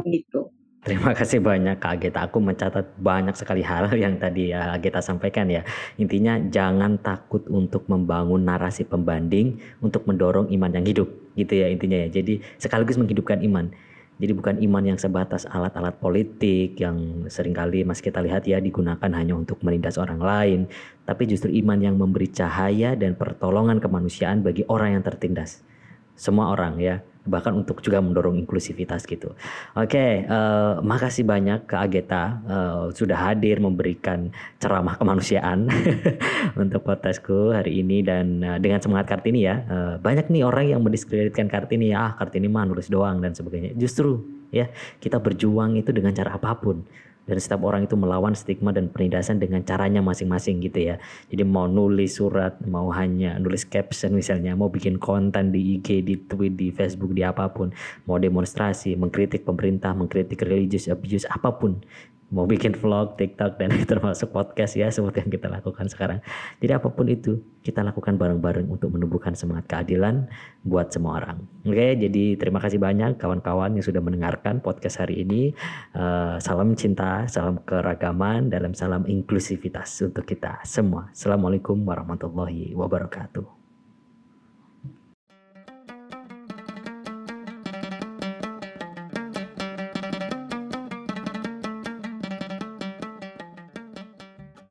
gitu. 0.06 0.54
Terima 0.84 1.16
kasih 1.16 1.40
banyak 1.40 1.80
Kak 1.80 1.96
Ageta. 1.96 2.28
Aku 2.28 2.44
mencatat 2.44 3.00
banyak 3.00 3.32
sekali 3.32 3.64
hal 3.64 3.88
yang 4.04 4.20
tadi 4.20 4.52
ya 4.52 4.76
Ageta 4.76 5.00
sampaikan 5.00 5.48
ya. 5.48 5.64
Intinya 5.96 6.36
jangan 6.36 7.00
takut 7.00 7.40
untuk 7.48 7.88
membangun 7.88 8.44
narasi 8.44 8.84
pembanding 8.84 9.56
untuk 9.80 10.04
mendorong 10.04 10.52
iman 10.52 10.70
yang 10.76 10.84
hidup 10.84 11.08
gitu 11.40 11.56
ya 11.56 11.72
intinya 11.72 12.04
ya. 12.04 12.20
Jadi 12.20 12.44
sekaligus 12.60 13.00
menghidupkan 13.00 13.40
iman. 13.48 13.72
Jadi 14.24 14.32
bukan 14.32 14.56
iman 14.56 14.80
yang 14.88 14.96
sebatas 14.96 15.44
alat-alat 15.44 16.00
politik 16.00 16.80
yang 16.80 17.28
sering 17.28 17.52
kali 17.52 17.84
mas 17.84 18.00
kita 18.00 18.24
lihat 18.24 18.48
ya 18.48 18.56
digunakan 18.56 19.12
hanya 19.12 19.36
untuk 19.36 19.60
menindas 19.60 20.00
orang 20.00 20.16
lain, 20.16 20.60
tapi 21.04 21.28
justru 21.28 21.52
iman 21.60 21.76
yang 21.76 22.00
memberi 22.00 22.32
cahaya 22.32 22.96
dan 22.96 23.12
pertolongan 23.20 23.84
kemanusiaan 23.84 24.40
bagi 24.40 24.64
orang 24.64 24.96
yang 24.96 25.04
tertindas. 25.04 25.60
Semua 26.16 26.56
orang 26.56 26.80
ya 26.80 27.04
bahkan 27.24 27.56
untuk 27.56 27.80
juga 27.80 28.04
mendorong 28.04 28.36
inklusivitas 28.44 29.08
gitu. 29.08 29.32
Oke, 29.76 30.24
uh, 30.24 30.28
eh, 30.28 30.74
makasih 30.84 31.24
banyak 31.24 31.64
ke 31.64 31.74
Ageta 31.76 32.40
uh, 32.44 32.82
sudah 32.92 33.16
hadir 33.16 33.58
memberikan 33.58 34.28
ceramah 34.60 35.00
kemanusiaan 35.00 35.68
untuk 36.62 36.84
podcastku 36.84 37.56
hari 37.56 37.80
ini 37.80 38.04
dan 38.04 38.44
uh, 38.44 38.58
dengan 38.60 38.84
semangat 38.84 39.08
Kartini 39.16 39.48
ya. 39.48 39.64
Uh, 39.64 39.94
banyak 39.98 40.28
nih 40.28 40.44
orang 40.44 40.76
yang 40.76 40.80
mendiskreditkan 40.84 41.48
Kartini 41.48 41.96
ya, 41.96 42.08
ah 42.08 42.12
Kartini 42.16 42.46
mah 42.46 42.68
nulis 42.68 42.92
doang 42.92 43.24
dan 43.24 43.32
sebagainya. 43.32 43.72
Justru 43.74 44.20
ya 44.52 44.70
kita 45.00 45.18
berjuang 45.18 45.80
itu 45.80 45.90
dengan 45.90 46.12
cara 46.14 46.36
apa 46.36 46.54
pun 46.60 46.84
dan 47.24 47.36
setiap 47.40 47.64
orang 47.64 47.88
itu 47.88 47.96
melawan 47.96 48.36
stigma 48.36 48.70
dan 48.70 48.92
penindasan 48.92 49.40
dengan 49.40 49.64
caranya 49.64 50.04
masing-masing 50.04 50.60
gitu 50.60 50.92
ya. 50.92 50.96
Jadi 51.32 51.42
mau 51.44 51.64
nulis 51.64 52.20
surat 52.20 52.56
mau 52.68 52.92
hanya 52.92 53.40
nulis 53.40 53.64
caption 53.64 54.12
misalnya 54.16 54.52
mau 54.52 54.68
bikin 54.68 55.00
konten 55.00 55.50
di 55.50 55.80
IG 55.80 56.04
di 56.04 56.14
tweet 56.20 56.54
di 56.54 56.68
Facebook 56.70 57.16
di 57.16 57.24
apa 57.24 57.48
pun 57.48 57.72
mau 58.04 58.20
demonstrasi 58.20 58.94
mengkritik 58.94 59.42
pemerintah 59.48 59.96
mengkritik 59.96 60.44
religious 60.44 60.86
abuse 60.86 61.24
apa 61.28 61.50
pun 61.52 61.80
mau 62.30 62.48
bikin 62.48 62.72
vlog, 62.72 63.18
TikTok 63.18 63.60
dan 63.60 63.74
termasuk 63.90 64.32
podcast 64.32 64.78
ya 64.78 64.88
seperti 64.88 65.26
yang 65.26 65.30
kita 65.32 65.48
lakukan 65.50 65.86
sekarang. 65.90 66.18
Jadi 66.62 66.72
apa 66.72 66.88
pun 66.88 67.06
itu 67.10 67.42
kita 67.64 67.80
lakukan 67.80 68.20
bareng-bareng 68.20 68.68
untuk 68.68 68.92
menumbuhkan 68.92 69.32
semangat 69.32 69.68
keadilan 69.68 70.28
buat 70.64 70.92
semua 70.92 71.20
orang. 71.20 71.42
Oke, 71.64 71.96
jadi 71.96 72.36
terima 72.36 72.60
kasih 72.60 72.76
banyak 72.78 73.16
kawan-kawan 73.16 73.76
yang 73.76 73.84
sudah 73.84 74.04
mendengarkan 74.04 74.60
podcast 74.60 75.00
hari 75.00 75.24
ini. 75.24 75.56
Uh, 75.96 76.36
salam 76.40 76.76
cinta, 76.76 77.24
salam 77.26 77.60
keragaman, 77.64 78.52
dalam 78.52 78.76
salam 78.76 79.08
inklusivitas 79.08 79.90
untuk 80.04 80.28
kita 80.28 80.60
semua. 80.68 81.08
Assalamualaikum 81.10 81.80
warahmatullahi 81.82 82.76
wabarakatuh. 82.76 83.63